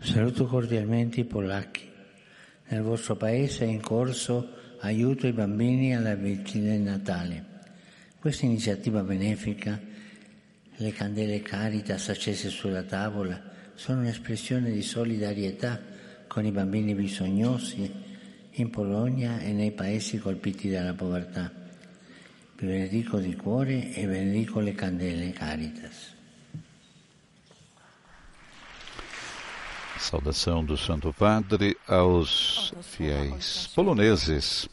Saluto 0.00 0.46
cordialmente 0.46 1.20
i 1.20 1.24
polacchi. 1.24 1.87
Nel 2.70 2.82
vostro 2.82 3.16
paese 3.16 3.64
è 3.64 3.68
in 3.68 3.80
corso 3.80 4.76
aiuto 4.80 5.24
ai 5.24 5.32
bambini 5.32 5.96
alla 5.96 6.14
vigilia 6.14 6.76
di 6.76 6.82
Natale. 6.82 7.44
Questa 8.18 8.44
iniziativa 8.44 9.02
benefica, 9.02 9.80
le 10.76 10.92
candele 10.92 11.40
Caritas 11.40 12.10
accese 12.10 12.50
sulla 12.50 12.82
tavola, 12.82 13.42
sono 13.74 14.00
un'espressione 14.00 14.70
di 14.70 14.82
solidarietà 14.82 15.80
con 16.26 16.44
i 16.44 16.50
bambini 16.50 16.94
bisognosi 16.94 17.90
in 18.50 18.70
Polonia 18.70 19.38
e 19.38 19.52
nei 19.52 19.72
paesi 19.72 20.18
colpiti 20.18 20.68
dalla 20.68 20.92
povertà. 20.92 21.50
Vi 22.58 22.66
benedico 22.66 23.18
di 23.18 23.34
cuore 23.34 23.94
e 23.94 24.06
benedico 24.06 24.60
le 24.60 24.74
candele 24.74 25.30
Caritas. 25.30 26.16
Saudação 29.98 30.64
do 30.64 30.76
Santo 30.76 31.12
Padre 31.12 31.76
aos 31.86 32.72
fiéis 32.82 33.68
poloneses. 33.74 34.68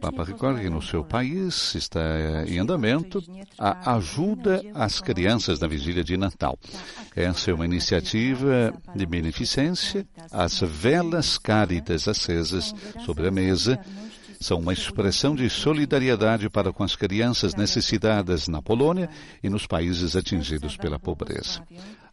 Papa 0.00 0.24
recorda 0.24 0.60
que 0.60 0.68
no 0.68 0.82
seu 0.82 1.04
país 1.04 1.74
está 1.76 2.00
em 2.46 2.58
andamento 2.58 3.22
a 3.56 3.94
ajuda 3.94 4.62
às 4.74 5.00
crianças 5.00 5.60
na 5.60 5.68
vigília 5.68 6.02
de 6.02 6.16
Natal. 6.16 6.58
Essa 7.14 7.52
é 7.52 7.54
uma 7.54 7.64
iniciativa 7.64 8.74
de 8.96 9.06
beneficência. 9.06 10.04
As 10.32 10.60
velas 10.60 11.38
cáridas 11.38 12.08
acesas 12.08 12.74
sobre 13.06 13.28
a 13.28 13.30
mesa 13.30 13.78
são 14.40 14.58
uma 14.58 14.72
expressão 14.72 15.36
de 15.36 15.48
solidariedade 15.48 16.50
para 16.50 16.72
com 16.72 16.82
as 16.82 16.96
crianças 16.96 17.54
necessitadas 17.54 18.48
na 18.48 18.60
Polônia 18.60 19.08
e 19.42 19.48
nos 19.48 19.66
países 19.66 20.16
atingidos 20.16 20.76
pela 20.76 20.98
pobreza 20.98 21.62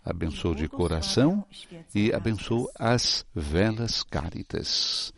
abençoe 0.09 0.55
de 0.55 0.67
coração 0.67 1.45
e 1.93 2.13
abençoe 2.13 2.67
as 2.79 3.25
velas 3.35 4.03
cáritas. 4.03 5.13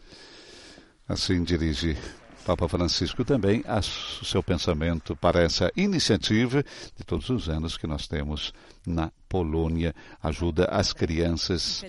Assim 1.07 1.43
dirige 1.43 1.97
Papa 2.45 2.67
Francisco 2.67 3.23
também 3.23 3.63
o 3.67 4.25
seu 4.25 4.41
pensamento 4.41 5.15
para 5.15 5.41
essa 5.41 5.71
iniciativa 5.75 6.63
de 6.97 7.03
todos 7.03 7.29
os 7.29 7.47
anos 7.47 7.77
que 7.77 7.85
nós 7.85 8.07
temos 8.07 8.53
na 8.85 9.11
Polônia, 9.27 9.93
ajuda 10.23 10.65
as 10.65 10.91
crianças 10.91 11.83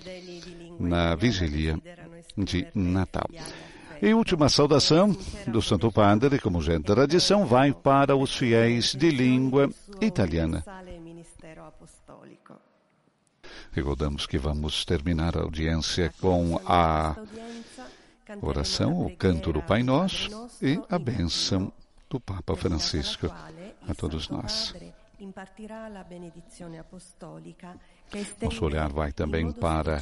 na 0.79 1.15
vigília 1.15 1.79
de 2.37 2.67
Natal. 2.75 3.27
E 4.01 4.13
última 4.13 4.49
saudação 4.49 5.15
do 5.47 5.61
Santo 5.61 5.91
Padre, 5.91 6.39
como 6.39 6.61
já 6.61 6.73
é 6.73 6.79
tradição, 6.79 7.45
vai 7.45 7.71
para 7.71 8.15
os 8.15 8.35
fiéis 8.35 8.95
de 8.95 9.11
língua 9.11 9.69
italiana. 10.01 10.63
Recordamos 13.71 14.27
que 14.27 14.37
vamos 14.37 14.83
terminar 14.83 15.37
a 15.37 15.41
audiência 15.41 16.13
com 16.19 16.59
a 16.65 17.15
oração, 18.41 19.05
o 19.05 19.15
canto 19.15 19.53
do 19.53 19.61
Pai 19.61 19.81
Nosso 19.81 20.49
e 20.61 20.79
a 20.89 20.99
bênção 20.99 21.71
do 22.09 22.19
Papa 22.19 22.55
Francisco 22.55 23.27
a 23.87 23.93
todos 23.95 24.29
nós. 24.29 24.73
Nosso 28.41 28.65
olhar 28.65 28.91
vai 28.91 29.11
também 29.11 29.51
para 29.51 30.01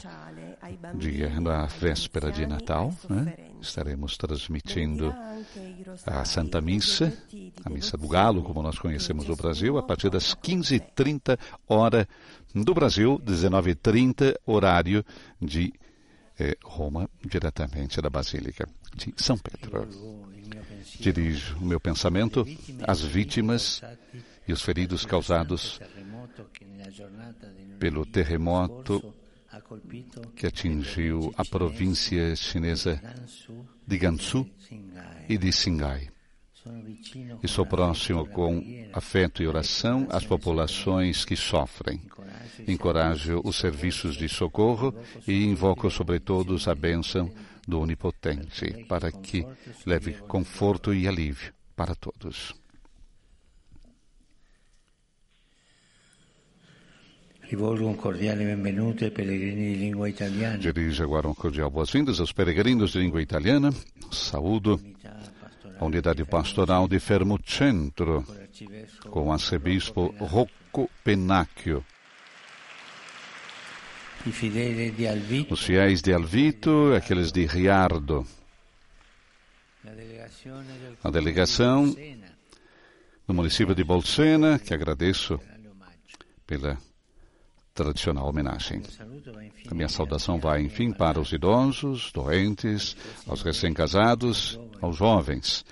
dia 0.97 1.29
da 1.41 1.65
véspera 1.65 2.31
de 2.31 2.45
Natal. 2.47 2.93
Né? 3.09 3.35
Estaremos 3.61 4.17
transmitindo 4.17 5.13
a 6.05 6.23
Santa 6.23 6.61
Missa, 6.61 7.11
a 7.65 7.69
Missa 7.69 7.97
do 7.97 8.07
Galo, 8.07 8.43
como 8.43 8.61
nós 8.61 8.79
conhecemos 8.79 9.27
no 9.27 9.35
Brasil, 9.35 9.77
a 9.77 9.83
partir 9.83 10.09
das 10.09 10.33
15h30 10.35 11.37
hora 11.67 12.07
do 12.55 12.73
Brasil, 12.73 13.19
19h30 13.19 14.35
horário 14.45 15.05
de 15.39 15.73
eh, 16.39 16.55
Roma, 16.63 17.09
diretamente 17.23 18.01
da 18.01 18.09
Basílica 18.09 18.67
de 18.95 19.13
São 19.17 19.37
Pedro. 19.37 19.87
Dirijo 20.99 21.57
o 21.57 21.65
meu 21.65 21.79
pensamento 21.79 22.45
às 22.87 23.01
vítimas 23.01 23.81
e 24.49 24.51
os 24.51 24.63
feridos 24.63 25.05
causados 25.05 25.79
pelo 27.77 28.03
terremoto 28.03 29.13
que 30.35 30.47
atingiu 30.47 31.31
a 31.37 31.45
província 31.45 32.35
chinesa 32.35 32.99
de 33.85 33.97
Gansu 33.99 34.49
e 35.29 35.37
de 35.37 35.51
Xingai. 35.51 36.09
E 37.43 37.47
sou 37.47 37.63
próximo 37.63 38.25
com 38.27 38.59
afeto 38.91 39.43
e 39.43 39.47
oração 39.47 40.07
às 40.09 40.25
populações 40.25 41.23
que 41.23 41.35
sofrem. 41.35 42.01
Encorajo 42.67 43.41
os 43.45 43.55
serviços 43.55 44.15
de 44.17 44.27
socorro 44.27 44.95
e 45.27 45.43
invoco 45.45 45.91
sobre 45.91 46.19
todos 46.19 46.67
a 46.67 46.73
bênção 46.73 47.31
do 47.67 47.79
Onipotente, 47.79 48.83
para 48.85 49.11
que 49.11 49.45
leve 49.85 50.13
conforto 50.27 50.91
e 50.91 51.07
alívio 51.07 51.53
para 51.75 51.93
todos. 51.93 52.59
Rivolgo 57.38 57.38
un 57.38 57.38
cordiale 57.38 57.38
benvenuto 57.38 57.38
ai 57.38 57.38
pellegrini 57.38 57.38
di 57.38 57.38
lingua 57.38 57.38
italiana. 57.38 57.38
Dirijo 60.59 61.03
agora 61.03 61.27
um 61.27 61.33
cordial 61.33 61.69
boas-vindas 61.69 62.19
aos 62.19 62.31
peregrinos 62.31 62.91
de 62.91 62.99
língua 62.99 63.21
italiana. 63.21 63.71
Saúdo 64.11 64.79
a 65.79 65.85
unidade 65.85 66.25
pastoral 66.25 66.87
de 66.87 66.99
Fermo 66.99 67.39
Centro, 67.45 68.25
com 69.09 69.27
o 69.27 69.31
arcebispo 69.31 70.13
Rocco 70.19 70.89
Pennacchio. 71.03 71.85
Os 75.49 75.63
fiéis 75.63 76.01
de 76.01 76.13
Alvito, 76.13 76.93
aqueles 76.93 77.31
de 77.31 77.45
Riardo. 77.45 78.27
A 81.01 81.09
delegação 81.09 81.95
do 83.25 83.33
município 83.33 83.73
de 83.73 83.83
Bolsena, 83.85 84.59
que 84.59 84.73
agradeço 84.73 85.39
pela 86.45 86.77
tradicional 87.83 88.27
homenagem. 88.27 88.81
A 89.69 89.73
minha 89.73 89.87
saudação 89.87 90.37
vai, 90.37 90.61
enfim, 90.61 90.91
para 90.91 91.19
os 91.19 91.31
idosos, 91.31 92.11
doentes, 92.11 92.95
aos 93.25 93.41
recém-casados, 93.41 94.59
aos 94.81 94.97
jovens. 94.97 95.65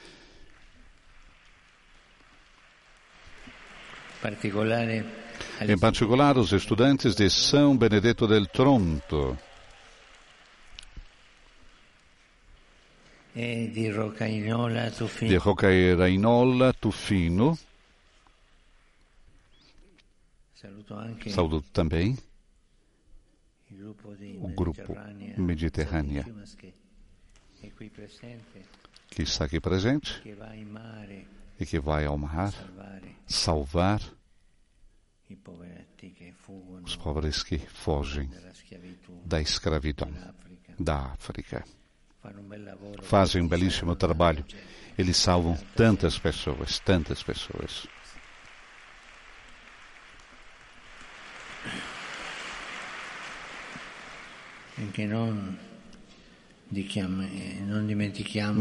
Em 5.67 5.77
particular, 5.77 6.37
os 6.37 6.51
estudantes 6.53 7.13
de 7.15 7.29
São 7.29 7.77
Benedetto 7.77 8.25
del 8.25 8.47
Tronto. 8.47 9.37
Tufino. 14.91 15.29
Di 15.29 15.37
Roccainola 15.37 16.73
Tufino. 16.73 17.57
Saúdo 21.29 21.61
também 21.61 22.17
o 24.39 24.47
grupo 24.47 24.95
Mediterrânea 25.37 26.25
que 29.09 29.21
está 29.21 29.45
aqui 29.45 29.59
presente? 29.59 30.21
E 31.59 31.65
que 31.65 31.79
vai 31.79 32.05
ao 32.05 32.17
mar? 32.17 32.53
salvar 33.27 34.01
os 36.83 36.95
pobres 36.95 37.43
que 37.43 37.57
fogem 37.57 38.29
da 39.25 39.41
escravidão 39.41 40.11
da 40.79 41.13
África. 41.13 41.65
Fazem 43.01 43.41
um 43.41 43.47
belíssimo 43.47 43.95
trabalho. 43.95 44.45
Eles 44.97 45.17
salvam 45.17 45.57
tantas 45.75 46.17
pessoas, 46.17 46.79
tantas 46.79 47.21
pessoas. 47.21 47.87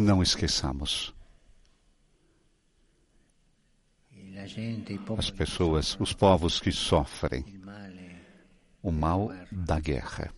Não 0.00 0.22
esqueçamos. 0.22 1.14
As 5.18 5.30
pessoas, 5.30 5.96
os 5.98 6.12
povos 6.12 6.60
que 6.60 6.70
sofrem 6.70 7.44
o 8.82 8.92
mal 8.92 9.30
da 9.50 9.80
guerra. 9.80 10.32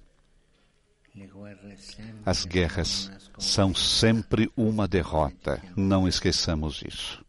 As 2.24 2.44
guerras 2.44 3.10
são 3.38 3.74
sempre 3.74 4.50
uma 4.56 4.88
derrota. 4.88 5.62
Não 5.76 6.08
esqueçamos 6.08 6.82
isso. 6.82 7.24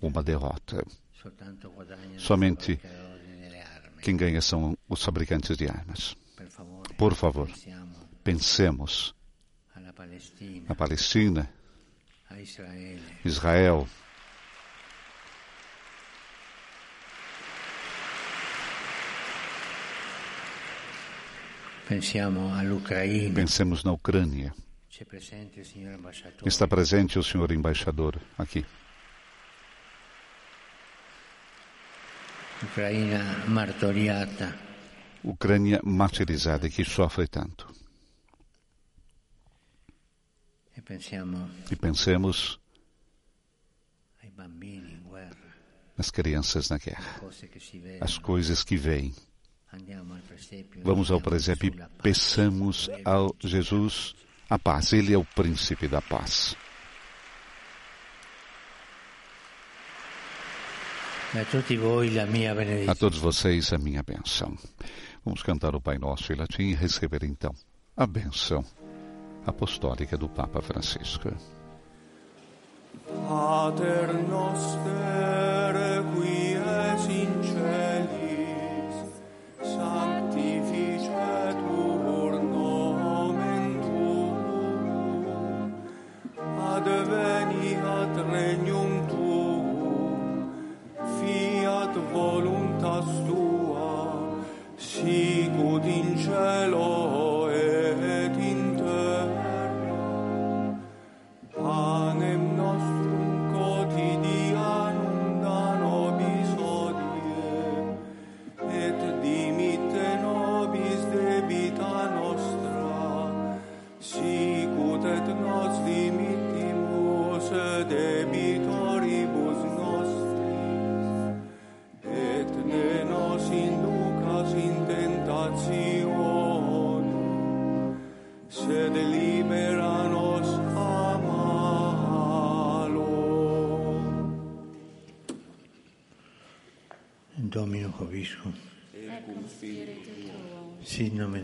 Uma 0.00 0.22
derrota. 0.22 0.86
Somente 2.18 2.80
quem 4.02 4.16
ganha 4.16 4.40
são 4.40 4.76
os 4.88 5.04
fabricantes 5.04 5.56
de 5.56 5.68
armas. 5.68 6.16
Por 6.96 7.14
favor, 7.14 7.50
pensemos 8.24 9.14
na 10.68 10.74
Palestina, 10.74 11.48
Israel. 13.24 13.86
Pensemos 23.34 23.82
na 23.82 23.92
Ucrânia. 23.92 24.54
Está 26.46 26.68
presente 26.68 27.18
o 27.18 27.22
senhor 27.22 27.50
embaixador 27.50 28.20
aqui. 28.38 28.64
Ucraina 32.62 33.46
martoriata. 33.48 34.54
Ucrânia 35.24 35.80
martirizada 35.82 36.68
que 36.68 36.84
sofre 36.84 37.26
tanto. 37.26 37.66
E, 40.76 40.80
pensiamo 40.82 41.50
e 41.70 41.76
pensemos 41.76 42.58
nas 45.96 46.10
crianças 46.10 46.70
na 46.70 46.78
guerra, 46.78 47.20
as 48.00 48.18
coisas 48.18 48.64
que 48.64 48.76
veem. 48.76 49.14
Vamos 50.82 51.10
ao 51.10 51.20
presépio 51.20 51.74
e 51.74 52.02
peçamos 52.02 52.88
ao 53.04 53.34
Jesus 53.38 54.14
a 54.48 54.58
paz. 54.58 54.92
Ele 54.92 55.12
é 55.12 55.18
o 55.18 55.24
príncipe 55.24 55.86
da 55.86 56.00
paz. 56.00 56.56
A 62.88 62.94
todos 62.94 63.18
vocês 63.18 63.72
a 63.72 63.78
minha 63.78 64.02
benção. 64.02 64.56
Vamos 65.24 65.42
cantar 65.42 65.76
o 65.76 65.80
Pai 65.80 65.96
Nosso 65.96 66.32
em 66.32 66.36
latim 66.36 66.62
e 66.62 66.74
receber 66.74 67.22
então 67.22 67.54
a 67.96 68.04
benção 68.04 68.64
apostólica 69.46 70.18
do 70.18 70.28
Papa 70.28 70.60
Francisco. 70.60 71.30
Pater 73.06 74.12
noster 74.28 75.29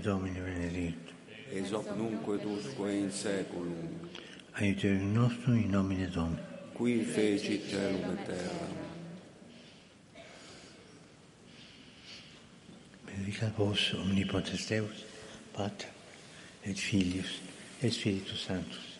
Domini 0.07 0.39
benedictum, 0.39 1.17
ex 1.51 1.73
hoc 1.73 1.87
nunquo 1.97 2.37
et 2.37 2.45
usque 2.47 2.93
in 2.95 3.11
saeculum 3.11 3.89
aiuterium 4.55 5.13
nostrum 5.13 5.57
in 5.57 5.69
nomine 5.69 6.07
Domini. 6.07 6.39
qui 6.75 7.03
fecit 7.03 7.61
celum 7.69 8.15
et 8.15 8.25
terra 8.25 8.69
Benedicat 13.05 13.51
vos 13.59 13.95
omnipotens 13.95 14.69
Deus, 14.69 15.05
Pater 15.53 15.89
et 16.65 16.79
Filius 16.79 17.41
et 17.83 17.91
Spiritus 17.91 18.47
Sanctus. 18.47 18.99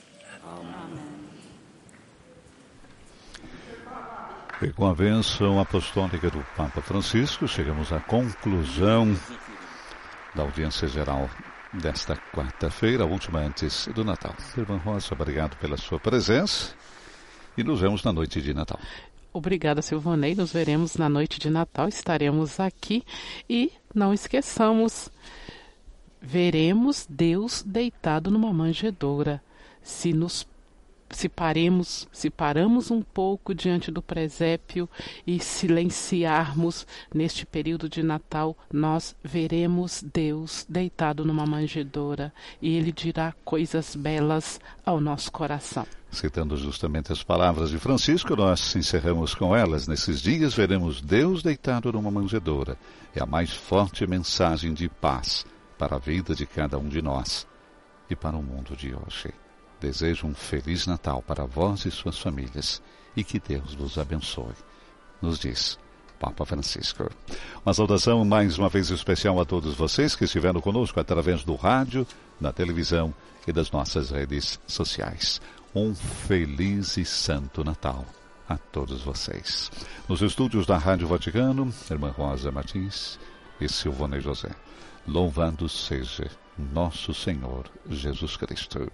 E 4.61 4.73
com 4.73 4.87
a 4.87 4.95
bênção 4.95 5.61
apostólica 5.61 6.31
do 6.31 6.45
Papa 6.57 6.81
Francisco, 6.81 7.47
chegamos 7.47 7.93
à 7.93 8.01
conclusão 8.01 9.15
da 10.37 10.43
audiência 10.43 10.87
geral 10.87 11.29
desta 11.73 12.15
quarta-feira, 12.35 13.05
a 13.05 13.07
última 13.07 13.41
antes 13.41 13.89
do 13.95 14.05
Natal. 14.05 14.35
Irmã 14.57 14.77
Rosa, 14.77 15.15
obrigado 15.15 15.57
pela 15.57 15.79
sua 15.79 15.99
presença 15.99 16.75
e 17.57 17.65
nos 17.65 17.81
vemos 17.81 18.05
na 18.05 18.13
noite 18.13 18.41
de 18.43 18.53
Natal. 18.53 18.79
Obrigada, 19.33 19.81
Silvanei. 19.81 20.35
Nos 20.35 20.53
veremos 20.53 20.97
na 20.97 21.09
noite 21.09 21.39
de 21.39 21.51
Natal. 21.51 21.89
Estaremos 21.89 22.61
aqui 22.61 23.03
e 23.49 23.73
não 23.95 24.13
esqueçamos, 24.13 25.11
veremos 26.21 27.07
Deus 27.09 27.63
deitado 27.63 28.31
numa 28.31 28.53
manjedoura. 28.53 29.43
Se 29.83 30.13
nos 30.13 30.47
se 31.11 31.29
paremos, 31.29 32.09
se 32.13 32.31
paramos 32.31 32.91
um 32.91 33.01
pouco 33.01 33.55
diante 33.55 33.91
do 33.91 34.03
presépio 34.03 34.89
e 35.27 35.39
silenciarmos 35.39 36.87
neste 37.15 37.47
período 37.47 37.89
de 37.89 38.03
Natal, 38.03 38.57
nós 38.73 39.15
veremos 39.23 40.05
Deus 40.13 40.67
deitado 40.69 41.25
numa 41.25 41.47
manjedoura 41.47 42.33
e 42.61 42.77
ele 42.77 42.93
dirá 42.93 43.35
coisas 43.45 43.95
belas 43.95 44.61
ao 44.85 45.01
nosso 45.01 45.31
coração. 45.31 45.87
Citando 46.11 46.57
justamente 46.57 47.13
as 47.13 47.23
palavras 47.23 47.71
de 47.71 47.79
Francisco, 47.79 48.35
nós 48.35 48.75
encerramos 48.75 49.35
com 49.35 49.55
elas. 49.55 49.87
Nesses 49.87 50.21
dias 50.21 50.55
veremos 50.55 51.01
Deus 51.01 51.43
deitado 51.43 51.93
numa 51.93 52.11
manjedoura. 52.11 52.79
É 53.15 53.23
a 53.23 53.27
mais 53.27 53.53
forte 53.53 54.07
mensagem 54.07 54.73
de 54.73 54.89
paz 54.89 55.45
para 55.79 55.97
a 55.97 55.99
vida 55.99 56.35
de 56.35 56.47
cada 56.47 56.79
um 56.79 56.89
de 56.89 57.03
nós 57.03 57.47
e 58.09 58.17
para 58.17 58.37
o 58.37 58.43
mundo 58.43 58.77
de 58.77 58.95
hoje. 58.95 59.33
Desejo 59.81 60.27
um 60.27 60.35
feliz 60.35 60.87
Natal 60.87 61.23
para 61.23 61.45
vós 61.45 61.85
e 61.85 61.91
suas 61.91 62.19
famílias 62.19 62.83
e 63.17 63.23
que 63.23 63.39
Deus 63.39 63.75
vos 63.75 63.99
abençoe. 63.99 64.55
Nos 65.21 65.39
diz 65.39 65.79
Papa 66.19 66.45
Francisco. 66.45 67.11
Uma 67.65 67.75
saudação 67.75 68.25
mais 68.25 68.59
uma 68.59 68.69
vez 68.69 68.91
especial 68.91 69.41
a 69.41 69.45
todos 69.45 69.75
vocês 69.75 70.17
que 70.17 70.25
estiveram 70.25 70.61
conosco 70.61 70.99
através 70.99 71.45
do 71.45 71.55
rádio, 71.55 72.07
da 72.41 72.53
televisão 72.53 73.15
e 73.47 73.53
das 73.53 73.71
nossas 73.71 74.11
redes 74.11 74.59
sociais. 74.67 75.41
Um 75.75 75.95
feliz 75.95 76.97
e 76.97 77.05
santo 77.05 77.63
Natal 77.63 78.05
a 78.49 78.57
todos 78.57 79.03
vocês. 79.03 79.71
Nos 80.09 80.23
estúdios 80.23 80.67
da 80.67 80.79
Rádio 80.79 81.09
Vaticano, 81.09 81.73
Irmã 81.91 82.11
Rosa 82.11 82.51
Martins 82.51 83.19
e 83.61 83.69
Silvone 83.69 84.21
José. 84.21 84.51
Louvado 85.07 85.69
seja 85.69 86.31
nosso 86.57 87.13
Senhor 87.13 87.67
Jesus 87.89 88.37
Cristo. 88.37 88.91